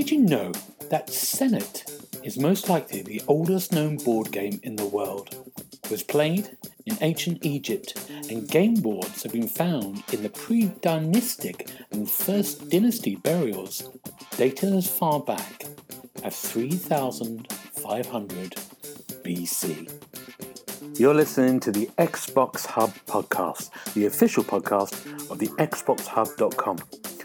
[0.00, 0.52] Did you know
[0.88, 5.36] that Senet is most likely the oldest known board game in the world?
[5.84, 6.56] It was played
[6.86, 12.70] in ancient Egypt, and game boards have been found in the pre dynastic and First
[12.70, 13.90] Dynasty burials
[14.38, 15.66] dated as far back
[16.24, 18.54] as 3500
[19.22, 20.98] BC.
[20.98, 24.94] You're listening to the Xbox Hub podcast, the official podcast
[25.30, 26.78] of the XboxHub.com.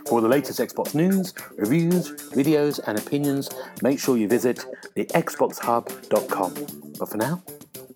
[0.07, 3.49] For the latest Xbox news, reviews, videos, and opinions,
[3.81, 6.53] make sure you visit the XboxHub.com.
[6.99, 7.41] But for now,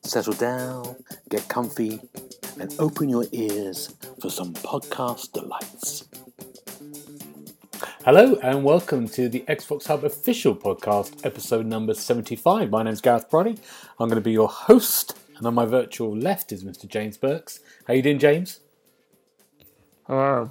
[0.04, 0.96] settle down,
[1.30, 2.02] get comfy,
[2.60, 6.06] and open your ears for some podcast delights.
[8.04, 12.72] Hello, and welcome to the Xbox Hub official podcast, episode number 75.
[12.72, 13.60] My name's Gareth Broddy.
[14.00, 16.88] I'm going to be your host, and on my virtual left is Mr.
[16.88, 17.60] James Burks.
[17.86, 18.62] How you doing, James?
[20.08, 20.50] Hello.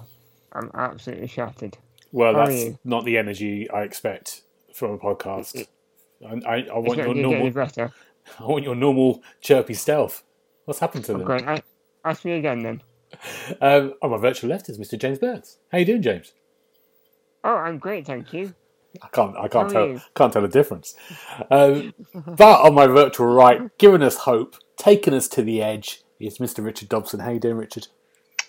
[0.53, 1.77] I'm absolutely shattered.
[2.13, 5.67] Well, How that's not the energy I expect from a podcast.
[6.25, 7.91] I, I, I want your going to get any normal.
[8.39, 10.23] I want your normal chirpy stealth.
[10.65, 11.63] What's happened to I'm them?
[12.05, 12.83] ask me again then.
[13.63, 14.99] Um, on my virtual left is Mr.
[14.99, 15.57] James Burks.
[15.73, 16.35] How you doing, James?
[17.43, 18.55] Oh, I'm great, thank you.
[19.03, 20.95] I can't, I can't How tell, can't tell the difference.
[21.51, 26.39] Um, but on my virtual right, giving us hope, taking us to the edge, is
[26.39, 26.65] Mr.
[26.65, 27.21] Richard Dobson.
[27.21, 27.89] How you doing, Richard?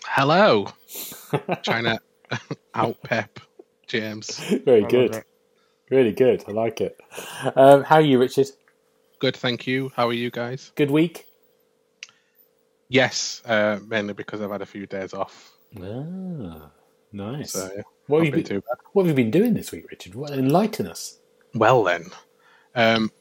[0.05, 0.67] Hello.
[1.63, 1.99] Trying to
[2.73, 3.39] out pep
[3.87, 4.39] James.
[4.65, 5.23] Very I good,
[5.89, 6.43] really good.
[6.47, 6.99] I like it.
[7.55, 8.47] Um, how are you, Richard?
[9.19, 9.91] Good, thank you.
[9.95, 10.71] How are you guys?
[10.75, 11.25] Good week.
[12.87, 15.53] Yes, uh, mainly because I've had a few days off.
[15.79, 16.71] Ah,
[17.11, 17.51] nice.
[17.51, 17.69] So
[18.07, 18.77] what, have you been been, too bad.
[18.93, 20.15] what have you been doing this week, Richard?
[20.15, 21.19] What, enlighten us.
[21.53, 22.05] Well then,
[22.75, 23.11] um,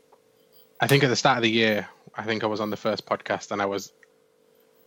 [0.81, 3.07] I think at the start of the year, I think I was on the first
[3.07, 3.93] podcast and I was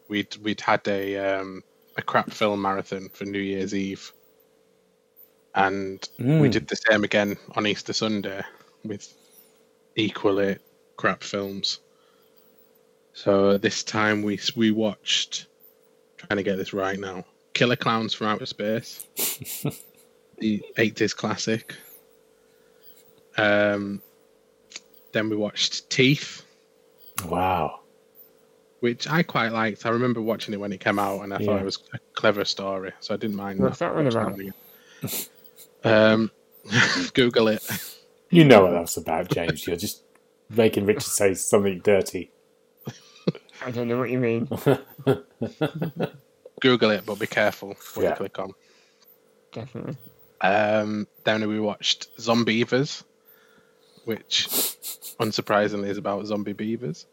[0.07, 1.63] we'd we'd had a um,
[2.01, 4.11] a crap film marathon for New Year's Eve,
[5.53, 6.51] and we Mm.
[6.51, 8.41] did the same again on Easter Sunday
[8.83, 9.13] with
[9.95, 10.57] equally
[10.97, 11.79] crap films.
[13.13, 15.45] So this time we we watched,
[16.17, 19.05] trying to get this right now, Killer Clowns from Outer Space,
[20.39, 21.75] the eighties classic.
[23.37, 24.01] Um,
[25.13, 26.43] then we watched Teeth,
[27.25, 27.80] Wow.
[28.81, 29.85] Which I quite liked.
[29.85, 31.45] I remember watching it when it came out, and I Yeah.
[31.47, 33.59] thought it was a clever story, so I didn't mind.
[33.59, 34.39] What's that one about?
[35.83, 36.31] Um,
[37.13, 37.63] Google it.
[38.29, 39.65] You know what that's about, James.
[39.65, 40.03] You're just
[40.49, 42.31] making Richard say something dirty.
[43.65, 44.47] I don't know what you mean.
[46.61, 48.09] Google it, but be careful what Yeah.
[48.09, 48.53] you click on.
[49.51, 49.97] Definitely.
[50.41, 53.03] Um, then we watched Zombie Beavers,
[54.05, 54.47] which
[55.19, 57.05] unsurprisingly is about zombie beavers.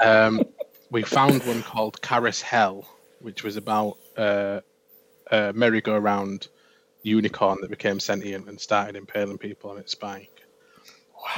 [0.00, 0.42] Um,
[0.90, 2.86] we found one called Caris Hell,
[3.20, 4.60] which was about uh,
[5.30, 6.48] a merry-go-round
[7.02, 10.42] unicorn that became sentient and started impaling people on its spike.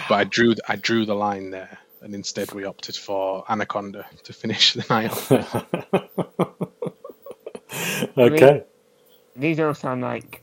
[0.08, 4.32] But I drew I drew the line there, and instead we opted for Anaconda to
[4.32, 5.10] finish the night.
[5.10, 5.32] off.
[8.18, 8.64] okay.
[9.34, 10.42] These all sound like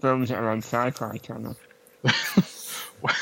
[0.00, 1.56] films that are on Sci-Fi Channel.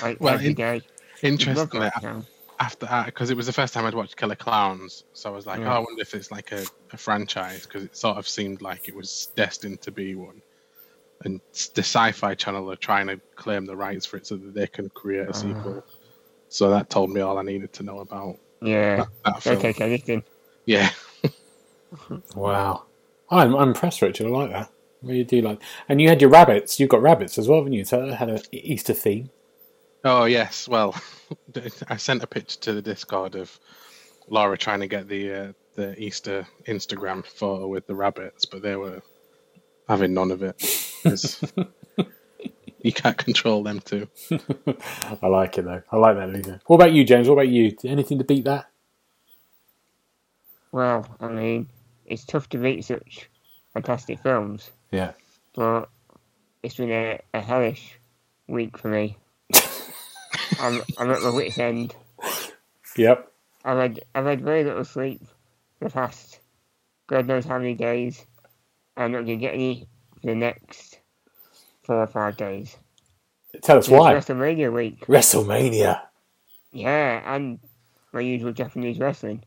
[0.03, 0.83] Like well, every in- day.
[1.23, 2.25] Interestingly, that now.
[2.61, 5.35] After uh, that because it was the first time I'd watched Killer Clowns, so I
[5.35, 5.73] was like, Yeah.
[5.73, 8.89] oh, I wonder if it's like a, a franchise because it sort of seemed like
[8.89, 10.43] it was destined to be one.
[11.25, 11.41] And
[11.75, 14.89] the Sci-Fi Channel are trying to claim the rights for it so that they can
[14.91, 15.33] create a uh-huh.
[15.33, 15.85] sequel.
[16.49, 18.97] So that told me all I needed to know about Yeah.
[18.97, 19.63] that, that They film.
[19.63, 20.23] take anything.
[20.65, 20.91] Yeah,
[22.35, 22.85] Wow.
[23.31, 24.27] I'm, I'm impressed, Richard.
[24.27, 24.71] I like that.
[25.03, 25.61] Really do like.
[25.89, 26.81] And you had your rabbits.
[26.81, 27.85] You've got rabbits as well, haven't you?
[27.85, 29.31] So it had an Easter theme.
[30.05, 30.95] Oh yes, well,
[31.89, 33.59] I sent a picture to the Discord of
[34.29, 38.77] Laura trying to get the uh, the Easter Instagram photo with the rabbits, but they
[38.77, 39.03] were
[39.89, 40.57] having none of it.
[42.83, 44.09] you can't control them too.
[45.23, 45.83] I like it though.
[45.91, 46.61] I like that, Luna.
[46.67, 47.29] What about you, James?
[47.29, 47.77] What about you?
[47.85, 48.67] Anything to beat that?
[50.71, 51.69] Well, I mean,
[52.07, 53.29] it's tough to beat such
[53.73, 55.13] fantastic films, Yeah.
[55.55, 55.89] but
[56.63, 57.99] it's been a, a hellish
[58.49, 59.17] week for me.
[60.61, 61.95] I'm, I'm at my wit's end.
[62.97, 63.33] Yep.
[63.65, 65.23] I've had, I've had very little sleep
[65.81, 66.41] the past
[67.09, 68.25] God knows how many days.
[68.97, 69.89] I'm not going to get any
[70.21, 71.01] for the next
[71.83, 72.77] four or five days.
[73.63, 74.15] Tell us It's why.
[74.15, 75.07] WrestleMania week.
[75.07, 76.03] WrestleMania.
[76.71, 77.59] Yeah, and
[78.13, 79.43] my usual Japanese wrestling.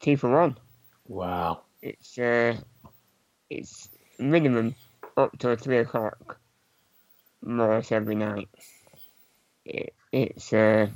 [0.00, 0.56] Two for one.
[1.06, 1.60] Wow.
[1.82, 2.56] It's uh,
[3.50, 4.74] it's minimum
[5.16, 6.38] up to three o'clock,
[7.42, 8.48] more or less every night.
[9.66, 10.86] It, it's uh,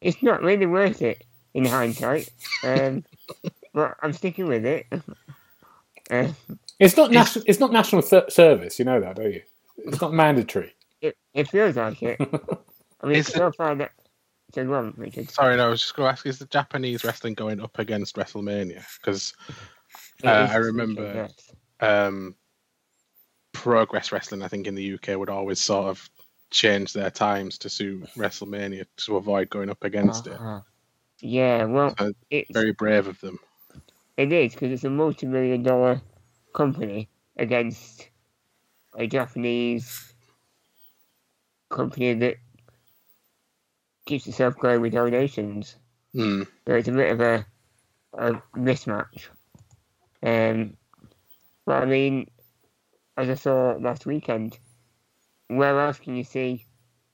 [0.00, 1.24] it's not really worth it
[1.54, 2.28] in hindsight,
[2.64, 3.04] um,
[3.74, 4.86] but I'm sticking with it.
[6.10, 6.28] Uh,
[6.78, 7.44] It's not national.
[7.46, 8.78] It's not national th- service.
[8.78, 9.42] You know that, don't you?
[9.78, 10.74] It's not mandatory.
[11.00, 12.18] It, it feels like it.
[13.00, 13.92] I mean, Is it- so far that.
[14.52, 15.30] So go on, Richard.
[15.30, 18.16] Sorry, no, I was just going to ask: Is the Japanese wrestling going up against
[18.16, 18.82] WrestleMania?
[19.00, 19.32] Because
[20.24, 21.28] Uh, I remember-
[21.78, 22.34] um,
[23.52, 26.08] Progress Wrestling, I think in the UK, would always sort of
[26.50, 30.34] change their times to suit WrestleMania to avoid going up against it.
[30.34, 30.60] Uh-huh.
[31.20, 33.38] Yeah, well, So, it's Very brave of them.
[34.16, 36.00] it is because it's a multi-million dollar
[36.54, 38.08] company against
[38.96, 40.14] a Japanese
[41.68, 42.36] company that
[44.06, 45.76] keeps itself going with donations.
[46.14, 46.46] Mm.
[46.66, 47.46] So it's a bit of a,
[48.14, 49.28] a mismatch.
[50.22, 50.76] Um,
[51.64, 52.28] but I mean,
[53.16, 54.58] as I saw last weekend,
[55.56, 56.64] where else can you see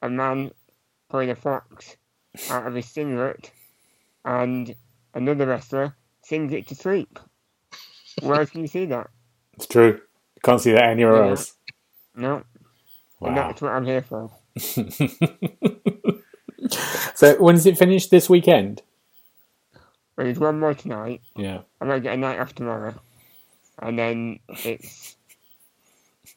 [0.03, 0.51] a man
[1.09, 1.97] pulling a fox
[2.51, 3.51] out of his singlet
[4.25, 4.75] and
[5.15, 7.19] another wrestler sings it to sleep?
[8.21, 9.09] Where else can you see that?
[9.55, 10.01] It's true.
[10.43, 11.31] Can't see that anywhere Yeah.
[11.31, 11.55] else.
[12.15, 12.45] No, and
[13.21, 13.35] Wow.
[13.35, 14.31] that's what I'm here for.
[17.15, 18.83] so when does it finish this weekend?
[20.17, 21.21] But there's one more tonight.
[21.37, 21.61] Yeah.
[21.81, 22.95] I might get a night off tomorrow,
[23.81, 25.17] and then it's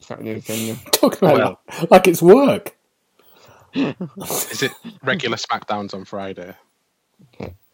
[0.00, 0.78] Saturday and Sunday.
[0.92, 2.76] Talking about it like it's work.
[3.74, 4.72] Is it
[5.04, 6.54] regular SmackDowns on Friday?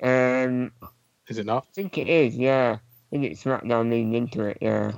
[0.02, 0.72] Um,
[1.28, 1.66] Is it not?
[1.70, 2.76] I think it is, yeah.
[2.78, 2.80] I
[3.10, 4.92] think it's SmackDown leading into it, yeah.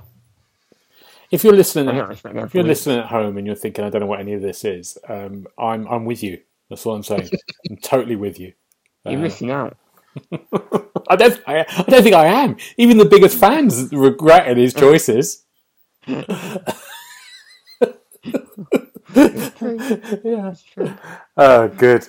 [1.31, 2.55] If you're listening, at, if you're weeks.
[2.55, 5.45] listening at home and you're thinking, I don't know what any of this is, um,
[5.59, 6.39] I'm I'm with you.
[6.69, 7.29] That's what I'm saying.
[7.69, 8.53] I'm totally with you.
[9.05, 9.77] You're Uh, missing out.
[11.07, 11.39] I don't.
[11.47, 12.57] I, I don't think I am.
[12.77, 15.45] Even the biggest fans regretted his choices.
[20.23, 20.41] yeah.
[20.43, 20.93] That's true.
[21.37, 22.07] Oh, good.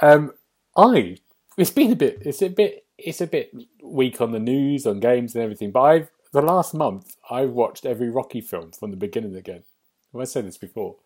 [0.00, 0.32] Um,
[0.76, 1.16] I.
[1.56, 2.18] It's been a bit.
[2.22, 2.86] It's a bit.
[2.98, 3.52] It's a bit
[3.82, 5.70] weak on the news, on games, and everything.
[5.70, 9.64] But I've the last month I've watched every Rocky film from the beginning again.
[10.12, 10.96] Have I said this before?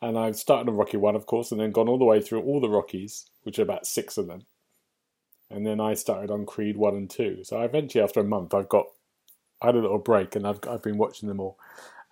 [0.00, 2.42] And I've started on Rocky One, of course, and then gone all the way through
[2.42, 4.42] all the Rockies, which are about six of them.
[5.50, 7.42] And then I started on Creed One and Two.
[7.42, 8.86] So eventually, after a month, I've got.
[9.60, 11.58] I had a little break, and I've I've been watching them all,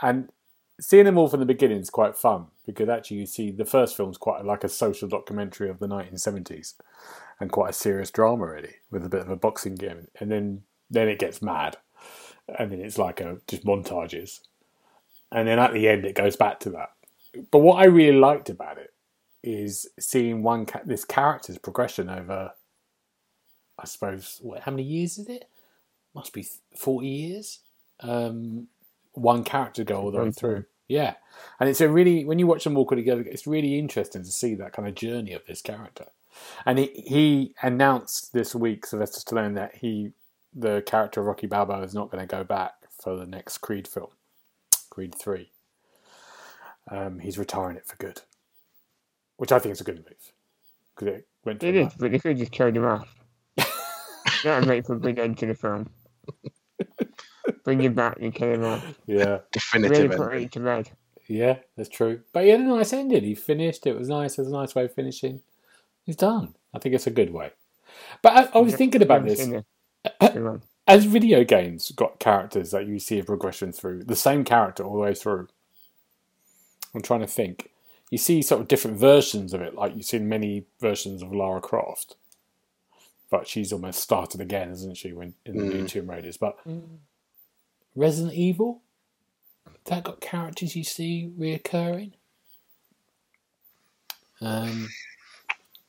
[0.02, 0.30] and
[0.80, 3.96] seeing them all from the beginning is quite fun because actually you see the first
[3.96, 6.74] film's quite like a social documentary of the 1970s
[7.40, 10.08] and quite a serious drama really with a bit of a boxing game.
[10.20, 11.76] And then then it gets mad.
[12.58, 14.40] And then it's like a just montages.
[15.32, 16.90] And then at the end it goes back to that.
[17.50, 18.92] But what i really liked about it
[19.42, 22.52] is seeing one ca- this character's progression over
[23.78, 25.48] i suppose what, how many years is it?
[26.14, 27.60] Must be 40 years.
[28.00, 28.68] Um,
[29.12, 31.14] one character go all the way through yeah
[31.60, 34.54] and it's a really when you watch them all together it's really interesting to see
[34.54, 36.06] that kind of journey of this character
[36.64, 40.12] and he, he announced this week Sylvester Stallone that he
[40.54, 43.88] the character of Rocky Balboa is not going to go back for the next Creed
[43.88, 44.10] film
[44.90, 45.50] Creed 3
[46.90, 48.22] um, he's retiring it for good
[49.36, 50.32] which I think is a good move
[50.94, 53.14] because it went It is, but they could just killed him off.
[53.56, 55.90] that would make for a big end to the film.
[57.66, 58.82] Bring him back and kill him off.
[58.82, 58.94] that.
[59.06, 60.42] yeah Really Definitive put ending.
[60.44, 60.90] it to bed.
[61.28, 62.20] Yeah, that's true.
[62.32, 63.24] But he had a nice ending.
[63.24, 63.86] He finished.
[63.86, 64.38] It was nice.
[64.38, 65.42] It was a nice way of finishing.
[66.04, 66.54] He's done.
[66.72, 67.50] I think it's a good way.
[68.22, 69.40] But I, I was thinking about this.
[69.40, 69.64] seen it.
[70.20, 70.62] Go on.
[70.86, 74.92] As video games got characters that you see a progression through, the same character all
[74.94, 75.48] the way through.
[76.94, 77.70] I'm trying to think.
[78.08, 81.60] You see sort of different versions of it, like you've seen many versions of Lara
[81.60, 82.14] Croft.
[83.28, 85.88] But she's almost started again, isn't she, when in the new Mm.
[85.88, 86.36] Tomb Raiders?
[86.36, 86.56] But
[87.96, 88.82] Resident Evil?
[89.86, 92.12] That got characters you see reoccurring?
[94.40, 94.88] Um,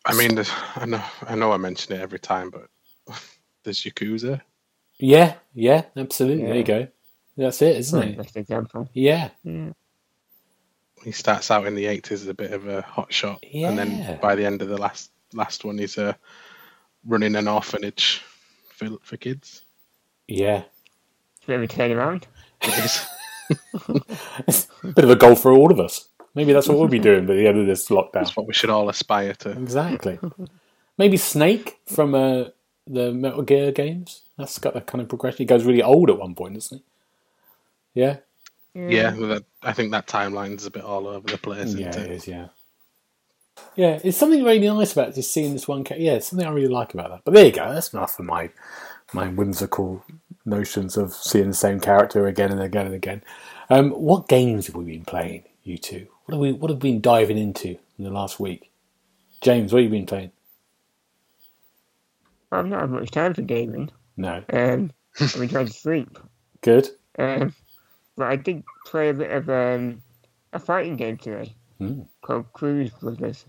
[0.05, 0.39] I mean,
[0.75, 2.67] I know, I know, I mention it every time, but
[3.63, 4.41] there's Yakuza.
[4.99, 6.45] yeah, yeah, absolutely.
[6.45, 6.87] There you go.
[7.35, 8.17] That's it, isn't it?
[8.17, 8.89] Best example.
[8.93, 9.71] Yeah, Yeah.
[11.03, 14.19] He starts out in the 80s as a bit of a hot shot, and then
[14.21, 16.13] by the end of the last last one, he's uh,
[17.05, 18.23] running an orphanage
[18.69, 19.63] for for kids.
[20.27, 20.63] yeah.
[21.47, 22.23] It's a bit of a turnaround.
[22.61, 23.05] It is.
[24.83, 26.09] A bit of a goal for all of us.
[26.35, 28.11] Maybe that's what we'll be doing by the end of this lockdown.
[28.13, 29.51] That's what we should all aspire to.
[29.51, 30.19] Exactly.
[30.97, 32.45] Maybe Snake from uh,
[32.85, 34.21] the Metal Gear games.
[34.37, 35.39] That's got that kind of progression.
[35.39, 36.77] He goes really old at one point, doesn't
[37.93, 38.01] he?
[38.01, 38.17] Yeah.
[38.75, 41.73] Yeah, well, that, I think that timeline's a bit all over the place.
[41.73, 42.15] Yeah, isn't it it?
[42.15, 42.27] is.
[42.27, 42.47] Yeah.
[43.75, 45.83] Yeah, it's something really nice about just seeing this one.
[45.83, 47.21] Ca- yeah, it's something I really like about that.
[47.23, 47.73] But there you go.
[47.73, 48.51] That's enough for my
[49.13, 50.03] my whimsical
[50.45, 53.23] notions of seeing the same character again and again and again.
[53.69, 56.07] Um, what games have we been playing, you two?
[56.25, 58.71] What have we What have we been diving into in the last week?
[59.41, 60.31] James, what have you been playing?
[62.51, 63.91] I've not had much time for gaming.
[64.15, 64.43] No.
[64.51, 66.17] Um, I've been trying to sleep.
[66.61, 66.89] Good.
[67.19, 67.53] Um,
[68.15, 70.01] but I did play a bit of um,
[70.53, 71.55] a fighting game today.
[71.79, 72.01] Hmm.
[72.21, 73.45] called Cruise Brothers.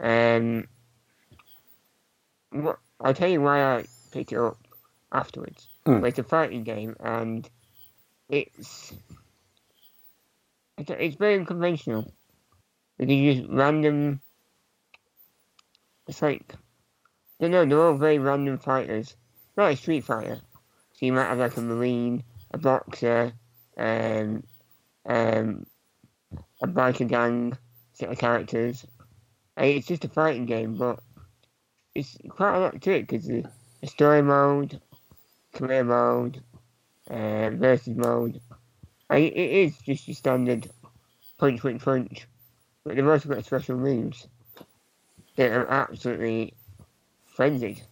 [0.00, 0.66] Um,
[2.50, 4.58] what, I'll tell you why I picked it up
[5.12, 5.68] afterwards.
[5.86, 6.00] Hmm.
[6.00, 7.48] But it's a fighting game and
[8.28, 8.92] it's
[10.78, 12.12] it's, it's very unconventional.
[12.96, 14.20] Because you just random.
[16.06, 16.54] It's like
[17.40, 17.64] I don't know.
[17.64, 19.16] They're all very random fighters.
[19.56, 20.40] Not like Street Fighter.
[20.92, 23.32] So you might have like a marine, a boxer,
[23.78, 24.42] um,
[25.06, 25.66] um,
[26.62, 27.56] a biker gang
[27.94, 28.86] set of characters.
[29.56, 31.00] And it's just a fighting game, but
[31.94, 33.28] it's quite a lot to it because
[33.88, 34.80] story mode,
[35.54, 36.42] career mode,
[37.10, 38.40] uh, versus mode.
[39.08, 40.70] And it, is just your standard
[41.38, 42.26] punch, punch, punch.
[42.84, 44.28] But they've also got special moves
[45.36, 46.54] that are absolutely
[47.26, 47.82] frenzied.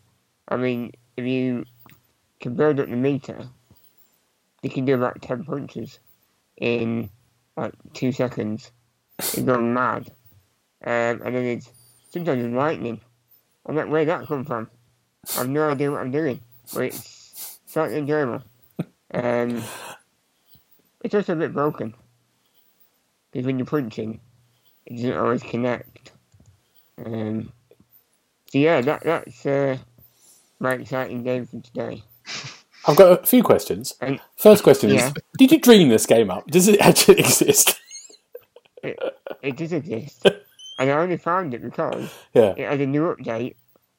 [0.49, 1.64] I mean, if you
[2.40, 3.49] can build up the meter,
[4.62, 5.99] you can do about 10 punches
[6.57, 7.11] in
[7.57, 8.71] like two seconds.
[9.35, 10.11] You're going mad.
[10.85, 11.71] Um, and then it's
[12.11, 13.00] sometimes it's lightning.
[13.66, 14.71] I'm like, where'd that come from?
[15.37, 16.40] I've no idea what I'm doing.
[16.72, 18.42] But it's slightly enjoyable.
[19.12, 19.62] Um,
[21.02, 21.94] it's also a bit broken.
[23.30, 24.20] Because when you're punching,
[24.87, 26.12] it doesn't always connect.
[27.04, 27.52] Um,
[28.46, 29.76] so yeah, that that's uh,
[30.58, 32.02] my exciting game for today.
[32.87, 33.94] I've got a few questions.
[34.00, 35.08] And- First question Yeah.
[35.08, 36.46] is: Did you dream this game up?
[36.46, 37.78] Does it actually exist?
[38.82, 40.25] It does exist.
[40.78, 42.54] and I only found it because yeah.
[42.56, 43.56] it has a new update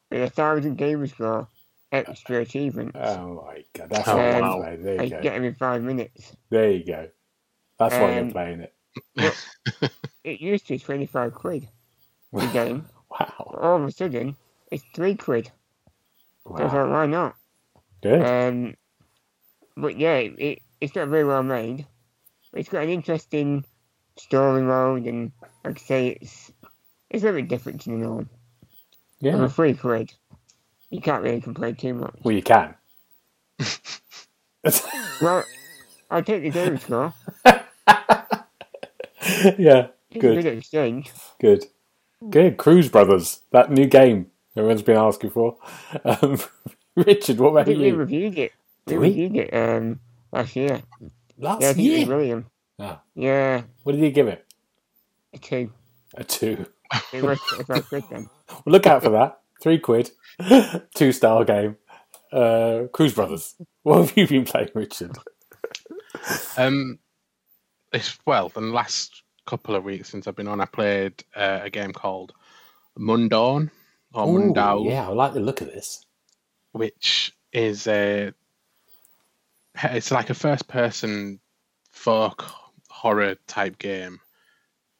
[0.10, 1.48] with a thousand gamer score
[1.92, 2.98] extra achievements.
[3.00, 4.62] Oh my god, that's Oh, what you're wow.
[4.62, 4.84] playing.
[4.84, 5.22] There I you go.
[5.22, 6.36] get them in five minutes.
[6.50, 7.10] There you go.
[7.80, 8.74] That's why you're Um, playing it.
[10.24, 11.68] It used to be 25 quid
[12.34, 12.86] a game.
[13.10, 13.58] Wow.
[13.60, 14.36] all of a sudden,
[14.72, 15.52] it's three quid.
[16.58, 16.70] So I Wow.
[16.70, 17.36] thought, why not?
[18.02, 18.26] Good.
[18.26, 18.76] Um,
[19.76, 21.88] but yeah, it, it, it's not very well made.
[22.54, 23.66] It's got an interesting
[24.18, 25.32] story mode, and
[25.64, 26.52] like I say, it's
[27.10, 28.30] it's a little bit different to the norm.
[29.22, 29.48] For Yeah.
[29.48, 30.14] three quid,
[30.90, 32.16] you can't really complain too much.
[32.24, 32.76] Well, you can.
[35.22, 35.44] Well,
[36.12, 37.14] I'll take the game score.
[39.58, 39.88] yeah.
[40.14, 40.22] Good.
[40.22, 41.12] good exchange.
[41.40, 41.66] Good.
[42.30, 42.58] Good.
[42.58, 43.42] Cruise Brothers.
[43.52, 45.58] That new game everyone's been asking for.
[46.04, 46.40] Um,
[46.96, 47.80] Richard, what I about you?
[47.80, 48.52] we reviewed it.
[48.86, 49.08] Did we?
[49.10, 50.00] reviewed it um,
[50.32, 50.82] last year.
[51.38, 52.08] Last Yeah, I think it was year.
[52.08, 52.46] William.
[52.80, 53.02] Ah.
[53.16, 54.46] Yeah, What did you give it?
[55.34, 55.72] a two.
[56.16, 56.66] A two.
[57.14, 58.30] It was 25 quid then.
[58.50, 59.40] Well, look out for that.
[59.62, 60.12] Three quid.
[60.96, 61.78] Two star game.
[62.32, 63.56] Uh, Cruise Brothers.
[63.84, 65.18] What have you been playing, Richard?
[66.58, 67.00] Um,
[67.94, 71.70] it's well, the last couple of weeks since I've been on, I played uh, a
[71.70, 72.34] game called
[72.98, 73.72] Mundaun
[74.14, 76.06] or Ooh, Mundaun, Yeah, I like the look of this.
[76.72, 78.32] which is a
[79.84, 81.40] it's like a first person
[81.92, 82.46] folk
[82.90, 84.20] horror type game,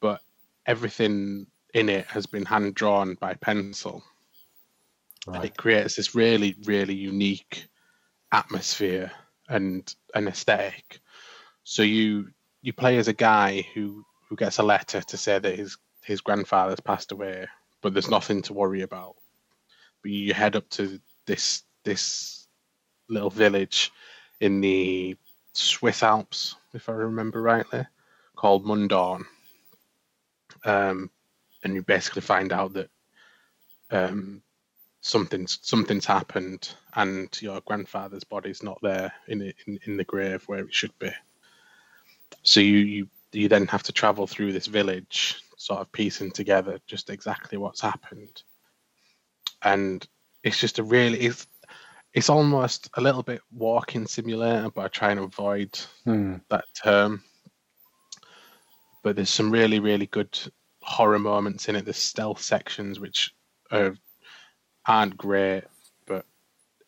[0.00, 0.20] but
[0.66, 4.02] everything in it has been hand drawn by pencil.
[5.26, 7.66] and it creates this really really unique
[8.32, 9.12] atmosphere
[9.48, 11.00] and an aesthetic.
[11.64, 12.30] So you
[12.62, 16.20] you play as a guy who who gets a letter to say that his his
[16.20, 17.46] grandfather's passed away
[17.82, 19.16] but there's nothing to worry about.
[20.02, 22.46] But you head up to this this
[23.08, 23.90] little village
[24.40, 25.16] in the
[25.52, 27.86] Swiss Alps if I remember rightly
[28.36, 29.24] called Mundaun.
[30.64, 31.10] Um
[31.62, 32.90] and you basically find out that
[33.90, 34.42] um
[35.00, 40.60] something's something's happened and your grandfather's body's not there in in, in the grave where
[40.64, 41.10] it should be.
[42.42, 46.78] So you you you then have to travel through this village sort of piecing together
[46.86, 48.42] just exactly what's happened.
[49.62, 50.06] And
[50.42, 51.46] it's just a really it's
[52.12, 56.36] it's almost a little bit walking simulator but i try and avoid Hmm.
[56.48, 57.22] that term.
[59.02, 60.38] But there's some really really good
[60.90, 63.32] horror moments in it there's stealth sections which
[63.70, 63.94] are
[64.86, 65.62] aren't great,
[66.06, 66.26] but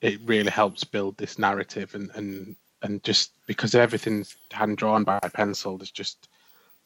[0.01, 5.21] it really helps build this narrative and and and just because everything's hand drawn by
[5.35, 6.29] pencil, there's just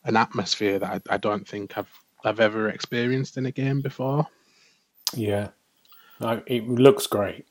[0.04, 1.90] an atmosphere that I, I don't think I've
[2.22, 4.26] I've ever experienced in a game before.
[5.14, 5.48] Yeah.
[6.20, 7.46] No, it looks great.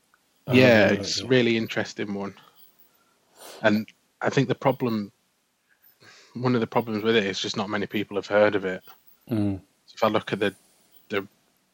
[0.46, 1.30] I yeah, really it's like a it.
[1.36, 2.34] really interesting one,
[3.62, 3.88] and
[4.20, 5.10] I think the problem,
[6.34, 8.82] one of the problems with it is just not many people have heard of it.
[9.30, 9.60] Mm.
[9.94, 10.54] if I look at the
[11.08, 11.26] the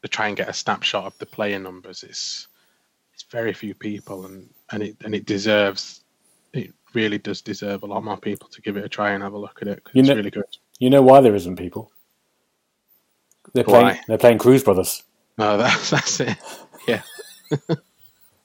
[0.02, 2.48] to try and get a snapshot of the player numbers, it's
[3.14, 6.00] it's very few people, and and it and it deserves
[6.54, 9.32] it really does deserve a lot more people to give it a try and have
[9.32, 9.82] a look at it.
[9.84, 10.44] 'cause You it's know- really good.
[10.78, 11.92] You know why there isn't people?
[13.54, 13.86] They're playing.
[13.86, 14.00] Why?
[14.08, 15.02] They're playing Cruise Brothers.
[15.38, 16.36] No, that's that's it.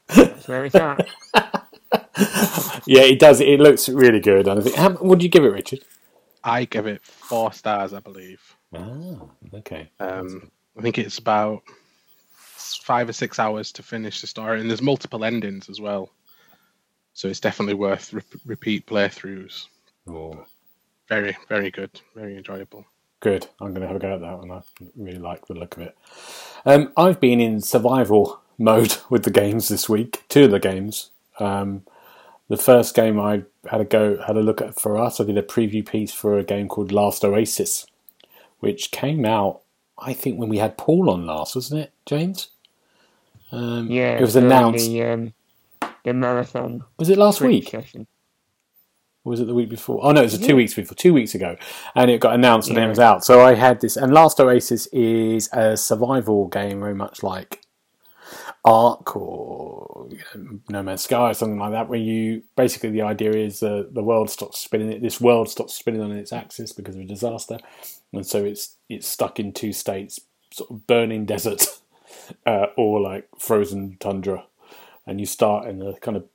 [0.07, 1.07] That's where it's at.
[2.85, 3.41] yeah, it does.
[3.41, 4.47] It looks really good.
[4.47, 5.79] And I think, how, what do you give it, Richard?
[6.43, 8.55] I give it four stars, I believe.
[8.73, 9.91] Ah, okay.
[9.99, 11.63] Um, I think it's about
[12.31, 16.09] five or six hours to finish the story, and there's multiple endings as well.
[17.13, 19.67] So it's definitely worth re- repeat playthroughs.
[20.07, 20.45] Oh,
[21.09, 22.85] Very, very good, very enjoyable.
[23.21, 23.47] good.
[23.61, 24.51] I'm going to have a go at that one.
[24.51, 24.61] I
[24.95, 25.97] really like the look of it.
[26.65, 30.23] Um, I've been in survival mode with the games this week.
[30.29, 31.11] Two of the games.
[31.39, 31.83] Um,
[32.49, 35.19] the first game I had a go had a look at for us.
[35.19, 37.85] I did a preview piece for a game called Last Oasis,
[38.59, 39.61] which came out.
[39.97, 42.49] I think when we had Paul on last, wasn't it, James?
[43.51, 44.85] Um, Yeah, it was announced.
[44.85, 45.33] The, um,
[46.03, 47.69] the marathon Was it last week?
[47.69, 48.07] session.
[49.23, 49.99] Or was it the week before?
[50.03, 50.47] Oh no, it was Yeah.
[50.47, 51.55] two weeks before, two weeks ago,
[51.95, 53.25] and it got announced and then it was out.
[53.25, 57.61] So I had this, and Last Oasis is a survival game, very much like
[58.65, 60.09] Ark or
[60.69, 64.03] No Man's Sky or something like that, where you basically the idea is uh, the
[64.03, 65.01] world stops spinning.
[65.01, 67.57] This world stops spinning on its axis because of a disaster,
[68.13, 70.19] and so it's it's stuck in two states,
[70.51, 71.65] sort of burning desert
[72.45, 74.45] uh, or like frozen tundra,
[75.05, 76.25] and you start in the kind of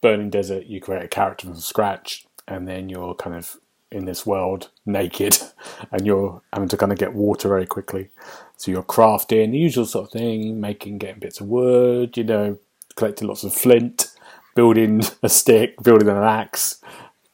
[0.00, 3.56] burning desert, you create a character from scratch, and then you're kind of
[3.90, 5.38] in this world naked,
[5.92, 8.10] and you're having to kind of get water very quickly.
[8.56, 12.58] So you're crafting the usual sort of thing, making, getting bits of wood, you know,
[12.96, 14.08] collecting lots of flint,
[14.54, 16.82] building a stick, building an axe,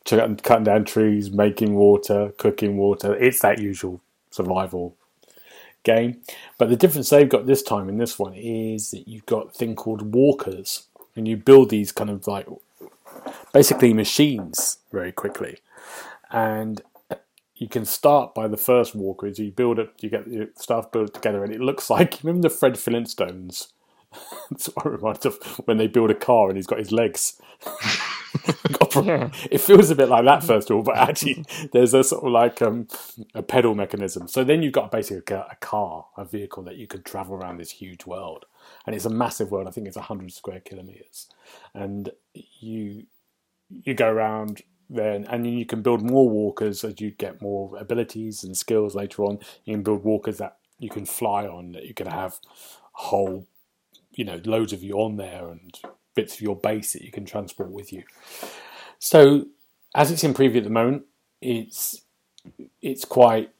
[0.04, 3.14] cutting down trees, making water, cooking water.
[3.14, 4.94] It's that usual survival
[5.84, 6.20] game.
[6.58, 9.50] But the difference they've got this time in this one is that you've got a
[9.50, 12.46] thing called walkers, and you build these kind of like
[13.52, 15.58] basically machines very quickly.
[16.34, 16.82] And
[17.54, 19.38] you can start by the first walkers.
[19.38, 22.54] You build it, you get your stuff built together, and it looks like remember the
[22.54, 23.68] Fred Flintstones.
[24.50, 27.40] That's what it reminds of when they build a car and he's got his legs.
[29.02, 29.30] Yeah.
[29.50, 32.30] It feels a bit like that first of all, but actually there's a sort of
[32.32, 32.86] like um,
[33.34, 34.28] a pedal mechanism.
[34.28, 37.58] So then you've got basically a, a car, a vehicle that you can travel around
[37.58, 38.44] this huge world,
[38.86, 39.66] and it's a massive world.
[39.66, 41.28] I think it's hundred square kilometers,
[41.74, 43.06] and you
[43.68, 44.62] you go around
[44.94, 48.94] then and then you can build more walkers as you get more abilities and skills
[48.94, 49.38] later on.
[49.64, 52.38] You can build walkers that you can fly on that you can have
[52.92, 53.46] whole
[54.12, 55.78] you know loads of you on there and
[56.14, 58.04] bits of your base that you can transport with you.
[58.98, 59.46] So
[59.94, 61.04] as it's in preview at the moment
[61.40, 62.02] it's
[62.82, 63.50] it's quite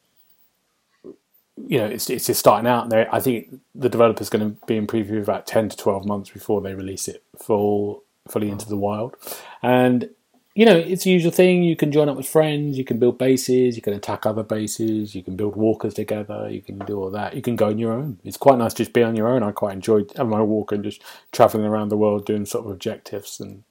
[1.57, 4.66] you know it's it's just starting out and they- I think the developer's going to
[4.66, 8.68] be in preview about 10 to 12 months before they release it full fully into
[8.68, 9.14] the wild.
[9.62, 10.11] And
[10.55, 11.64] you know, it's the usual thing.
[11.64, 15.14] You can join up with friends, you can build bases, you can attack other bases,
[15.14, 17.35] you can build walkers together, you can do all that.
[17.35, 18.21] You can go on your own.
[18.23, 19.43] It's quite nice just be on your own.
[19.43, 22.71] I quite enjoyed having my walker and just traveling around the world doing sort of
[22.71, 23.64] objectives and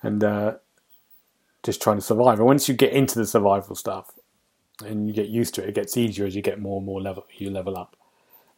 [0.00, 0.54] and uh,
[1.64, 2.38] just trying to survive.
[2.38, 4.12] And once you get into the survival stuff
[4.84, 7.02] and you get used to it, it gets easier as you get more and more
[7.02, 7.26] level.
[7.36, 7.96] You level up.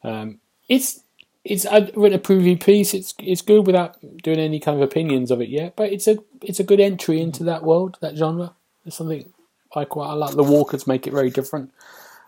[0.02, 1.00] Um, it's
[1.44, 2.94] it's I've written a preview piece.
[2.94, 6.18] It's it's good without doing any kind of opinions of it yet, but it's a
[6.42, 8.54] it's a good entry into that world, that genre.
[8.86, 9.32] It's something
[9.74, 10.34] I quite I like.
[10.34, 11.70] The walkers make it very different,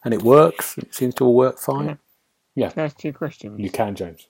[0.05, 0.77] and it works.
[0.79, 1.99] It seems to all work fine.
[2.57, 3.61] Can I ask two questions?
[3.61, 4.27] You can, James.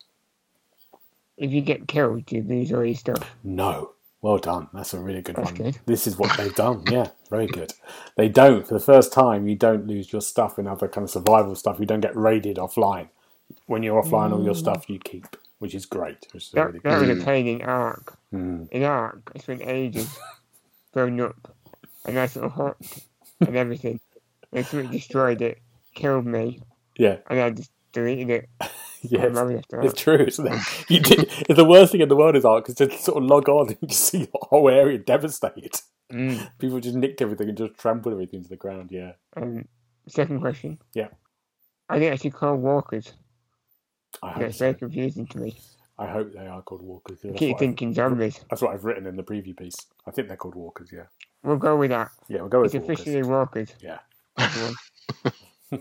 [1.37, 3.35] If you get killed, do you lose all your stuff?
[3.45, 3.93] No.
[4.23, 4.69] Well done.
[4.73, 5.55] That's a really good That's one.
[5.55, 5.79] good.
[5.87, 6.83] This is what they've done.
[6.91, 7.75] Yeah, very good.
[8.17, 11.11] They don't, for the first time, you don't lose your stuff in other kind of
[11.11, 11.79] survival stuff.
[11.79, 13.11] You don't get raided offline.
[13.67, 15.27] When you're offline, all your stuff you keep,
[15.59, 16.27] which is great.
[16.33, 18.17] Which is That, really that was a pain in Ark.
[18.33, 18.69] Mm.
[18.71, 20.17] In Ark, I spent ages
[20.95, 21.55] building up
[22.05, 22.77] a nice little hut
[23.41, 24.01] and everything.
[24.53, 25.59] And something destroyed it,
[25.95, 26.61] killed me,
[26.97, 28.49] Yeah, and I just deleted it.
[29.03, 29.27] yeah.
[29.27, 30.61] After It's true, isn't it?
[30.89, 33.49] You did, the worst thing in the world is art because to sort of log
[33.49, 35.81] on and you see your whole area devastated.
[36.13, 36.51] Mm.
[36.59, 38.91] People just nicked everything and just trampled everything to the ground.
[38.93, 39.67] Yeah, Um,
[40.09, 40.79] second question.
[40.95, 41.09] Yeah.
[41.89, 43.13] I think actually called walkers.
[44.23, 44.41] I hope.
[44.43, 44.65] That's So.
[44.67, 45.59] very confusing to me.
[45.99, 47.19] I hope they are called walkers.
[47.25, 48.39] I keep what, I've, thinking zombies.
[48.51, 49.77] that's what I've written in the preview piece.
[50.07, 50.91] I think they're called walkers.
[50.93, 51.05] Yeah,
[51.43, 52.11] We'll go with that.
[52.29, 52.41] yeah.
[52.41, 53.01] We'll go with It's walkers.
[53.01, 53.71] officially walkers.
[53.81, 53.99] Yeah.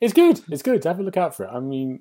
[0.00, 0.40] It's good.
[0.50, 0.84] It's good.
[0.84, 1.50] Have a look out for it.
[1.50, 2.00] I mean,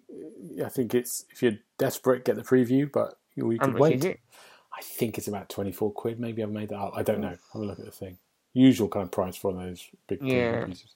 [0.65, 4.03] I think it's if you're desperate, get the preview, but you, you could wait.
[4.05, 6.19] I think it's about twenty four quid.
[6.19, 6.93] Maybe I've made that up.
[6.95, 7.29] I don't know.
[7.53, 8.17] Have a look at the thing.
[8.53, 10.65] Usual kind of price for one of those big Yeah.
[10.65, 10.95] pieces.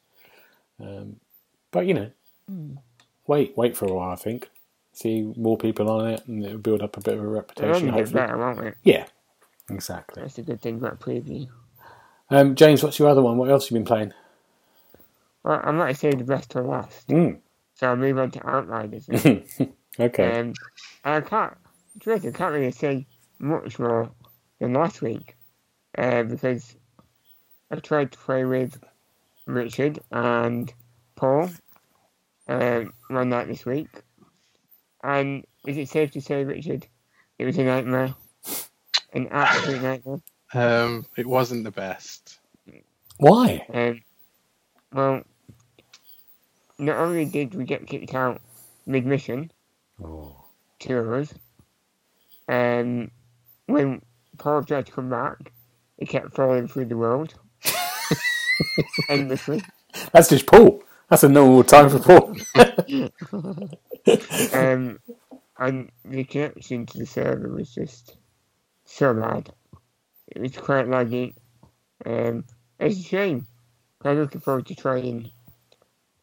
[0.82, 1.18] Um,
[1.72, 2.12] but you know,
[2.50, 2.74] Hmm.
[3.28, 4.12] wait, wait for a while.
[4.12, 4.50] I think
[4.98, 7.90] see more people on it, and it'll build up a bit of a reputation.
[7.90, 8.76] Hopefully, better, won't it?
[8.84, 9.06] yeah,
[9.70, 10.22] exactly.
[10.22, 11.48] That's the good thing about preview.
[12.30, 13.38] Um, James, what's your other one?
[13.38, 14.14] What else have you been playing?
[15.44, 17.08] Well, I might say the best to last.
[17.08, 17.40] Mm.
[17.76, 19.08] So I'll move on to Outriders.
[20.00, 20.40] okay.
[20.40, 20.54] Um,
[21.04, 21.54] I can't,
[22.06, 23.06] I can't really say
[23.40, 24.12] much more
[24.60, 25.38] than last week
[25.98, 26.76] uh, because
[27.70, 28.80] I tried to play with
[29.46, 30.74] Richard and
[31.16, 31.50] Paul
[32.48, 33.90] um, one night this week.
[35.08, 36.86] And is it safe to say, Richard,
[37.40, 38.14] it was a nightmare?
[39.14, 40.20] An absolute nightmare.
[40.54, 42.40] Um, it wasn't the best.
[43.18, 43.66] Why?
[43.74, 44.02] Um,
[44.94, 45.24] well,
[46.78, 48.42] not only did we get kicked out
[48.86, 49.50] mid mission,
[50.04, 50.36] Oh.
[50.80, 51.34] two of us,
[52.50, 53.10] um,
[53.68, 54.02] when
[54.38, 55.54] Paul tried to come back,
[55.98, 57.34] he kept falling through the world
[59.10, 59.64] endlessly.
[60.12, 60.84] That's just Paul.
[61.10, 62.36] That's a normal time for Paul.
[64.54, 65.00] Um,
[65.60, 68.16] and the connection to the server was just
[68.86, 69.52] so bad.
[70.28, 71.34] It was quite laggy.
[72.06, 72.46] Um,
[72.80, 73.46] it's a shame.
[74.04, 75.32] I'm looking forward to trying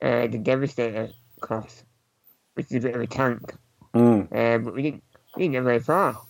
[0.01, 1.83] uh, the Devastator class,
[2.55, 3.55] which is a bit of a tank.
[3.95, 4.29] Mm.
[4.33, 5.03] Uh, but we didn't,
[5.37, 6.21] we didn't get very far.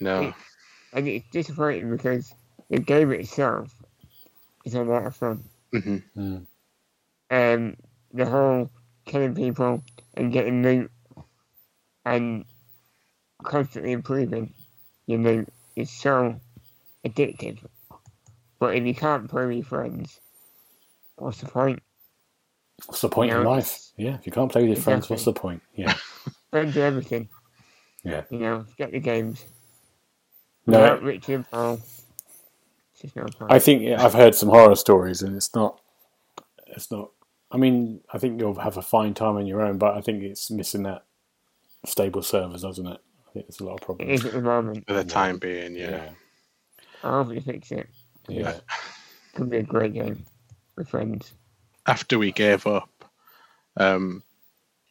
[0.00, 0.34] No.
[0.92, 2.34] And it's disappointing because
[2.70, 3.72] the game itself
[4.64, 5.44] is a lot of fun.
[5.72, 6.46] hmm Mm.
[7.30, 7.76] um,
[8.12, 8.70] the whole
[9.04, 9.82] killing people
[10.14, 10.90] and getting loot
[12.04, 12.44] and
[13.42, 14.52] constantly improving
[15.06, 16.40] your loot is so
[17.06, 17.58] addictive.
[18.58, 20.20] But if you can't play with your friends,
[21.16, 21.82] what's the point?
[22.86, 23.48] What's the point in Yeah.
[23.48, 23.80] life?
[23.96, 25.62] Yeah, if you can't play with your friends, what's the point?
[25.74, 25.94] Yeah.
[26.50, 27.28] Friends are everything.
[28.04, 28.22] Yeah.
[28.30, 29.44] You know, get the games.
[30.66, 33.52] No, Without Richard and Paul, it's just no point.
[33.52, 35.80] I think yeah, I've heard some horror stories, and it's not.
[36.68, 37.10] It's not.
[37.54, 40.24] I mean, I think you'll have a fine time on your own, but I think
[40.24, 41.04] it's missing that
[41.86, 43.00] stable servers, doesn't it?
[43.28, 44.20] I think there's a lot of problems.
[44.20, 44.86] is at the moment.
[44.88, 45.90] For the time being, yeah.
[45.90, 46.10] Yeah.
[47.04, 47.88] I hope they fix it.
[48.28, 48.54] Yeah.
[49.36, 50.24] Could be a great game
[50.76, 51.32] with friends.
[51.86, 52.90] After we gave up,
[53.76, 54.22] um,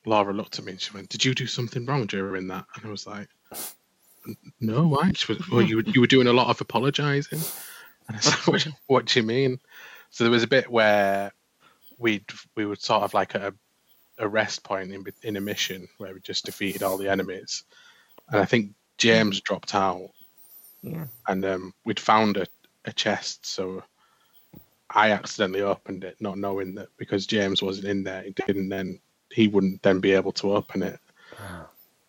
[0.06, 2.86] Laura looked at me and she went, "Did you do something wrong during that?" And
[2.86, 3.28] I was like,
[4.62, 7.40] "No, why?" She was, "Well, you were- you were doing a lot of apologising."
[8.08, 9.60] And I said, what, "What do you mean?"
[10.12, 11.32] So there was a bit where
[11.98, 12.24] we
[12.56, 13.54] we were sort of like a,
[14.20, 17.64] a rest point in in a mission where we just defeated all the enemies,
[18.30, 20.10] and I think James dropped out,
[20.82, 21.06] Yeah.
[21.28, 22.46] and um, we'd found a,
[22.86, 23.84] a chest, so
[24.90, 29.00] I accidentally opened it, not knowing that because James wasn't in there, he didn't then
[29.32, 31.00] he wouldn't then be able to open it.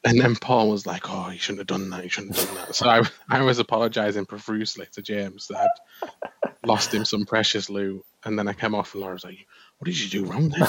[0.06, 2.04] And then Paul was like, "Oh, you shouldn't have done that.
[2.04, 5.66] You shouldn't have done that." So I, I was apologising profusely to James that
[6.02, 9.46] I'd lost him some precious loot, and then I came off and Laura was like,
[9.78, 10.62] "What did you do wrong then?"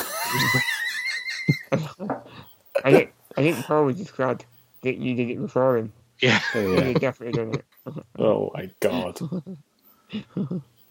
[2.84, 4.44] I think, I think Paul was just glad
[4.84, 5.94] that you did it before him.
[6.22, 6.84] yeah, Yeah.
[6.84, 7.66] He definitely done it.
[8.18, 9.20] Oh my god.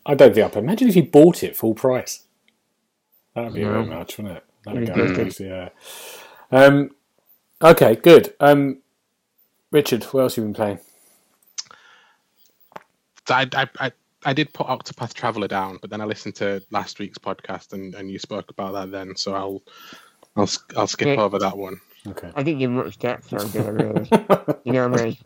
[0.06, 2.24] I don't think I can imagine if you bought it full price.
[3.34, 3.84] That'd be a bit No.
[3.86, 4.44] much, wouldn't it?
[4.64, 5.14] That'd go be good.
[5.16, 5.70] crazy, yeah.
[6.52, 6.90] Um,
[7.60, 8.34] okay, good.
[8.38, 8.78] Um,
[9.72, 10.78] Richard, what else have you been playing?
[13.28, 13.92] I, I, I,
[14.24, 17.94] I did put Octopath Traveler down, but then I listened to last week's podcast and,
[17.94, 19.62] and you spoke about that then, so I'll
[20.36, 21.22] I'll I'll skip Yeah.
[21.22, 21.80] over that one.
[22.06, 22.30] Okay.
[22.34, 24.08] I didn't give much depth on it, really.
[24.64, 25.16] You know what I mean?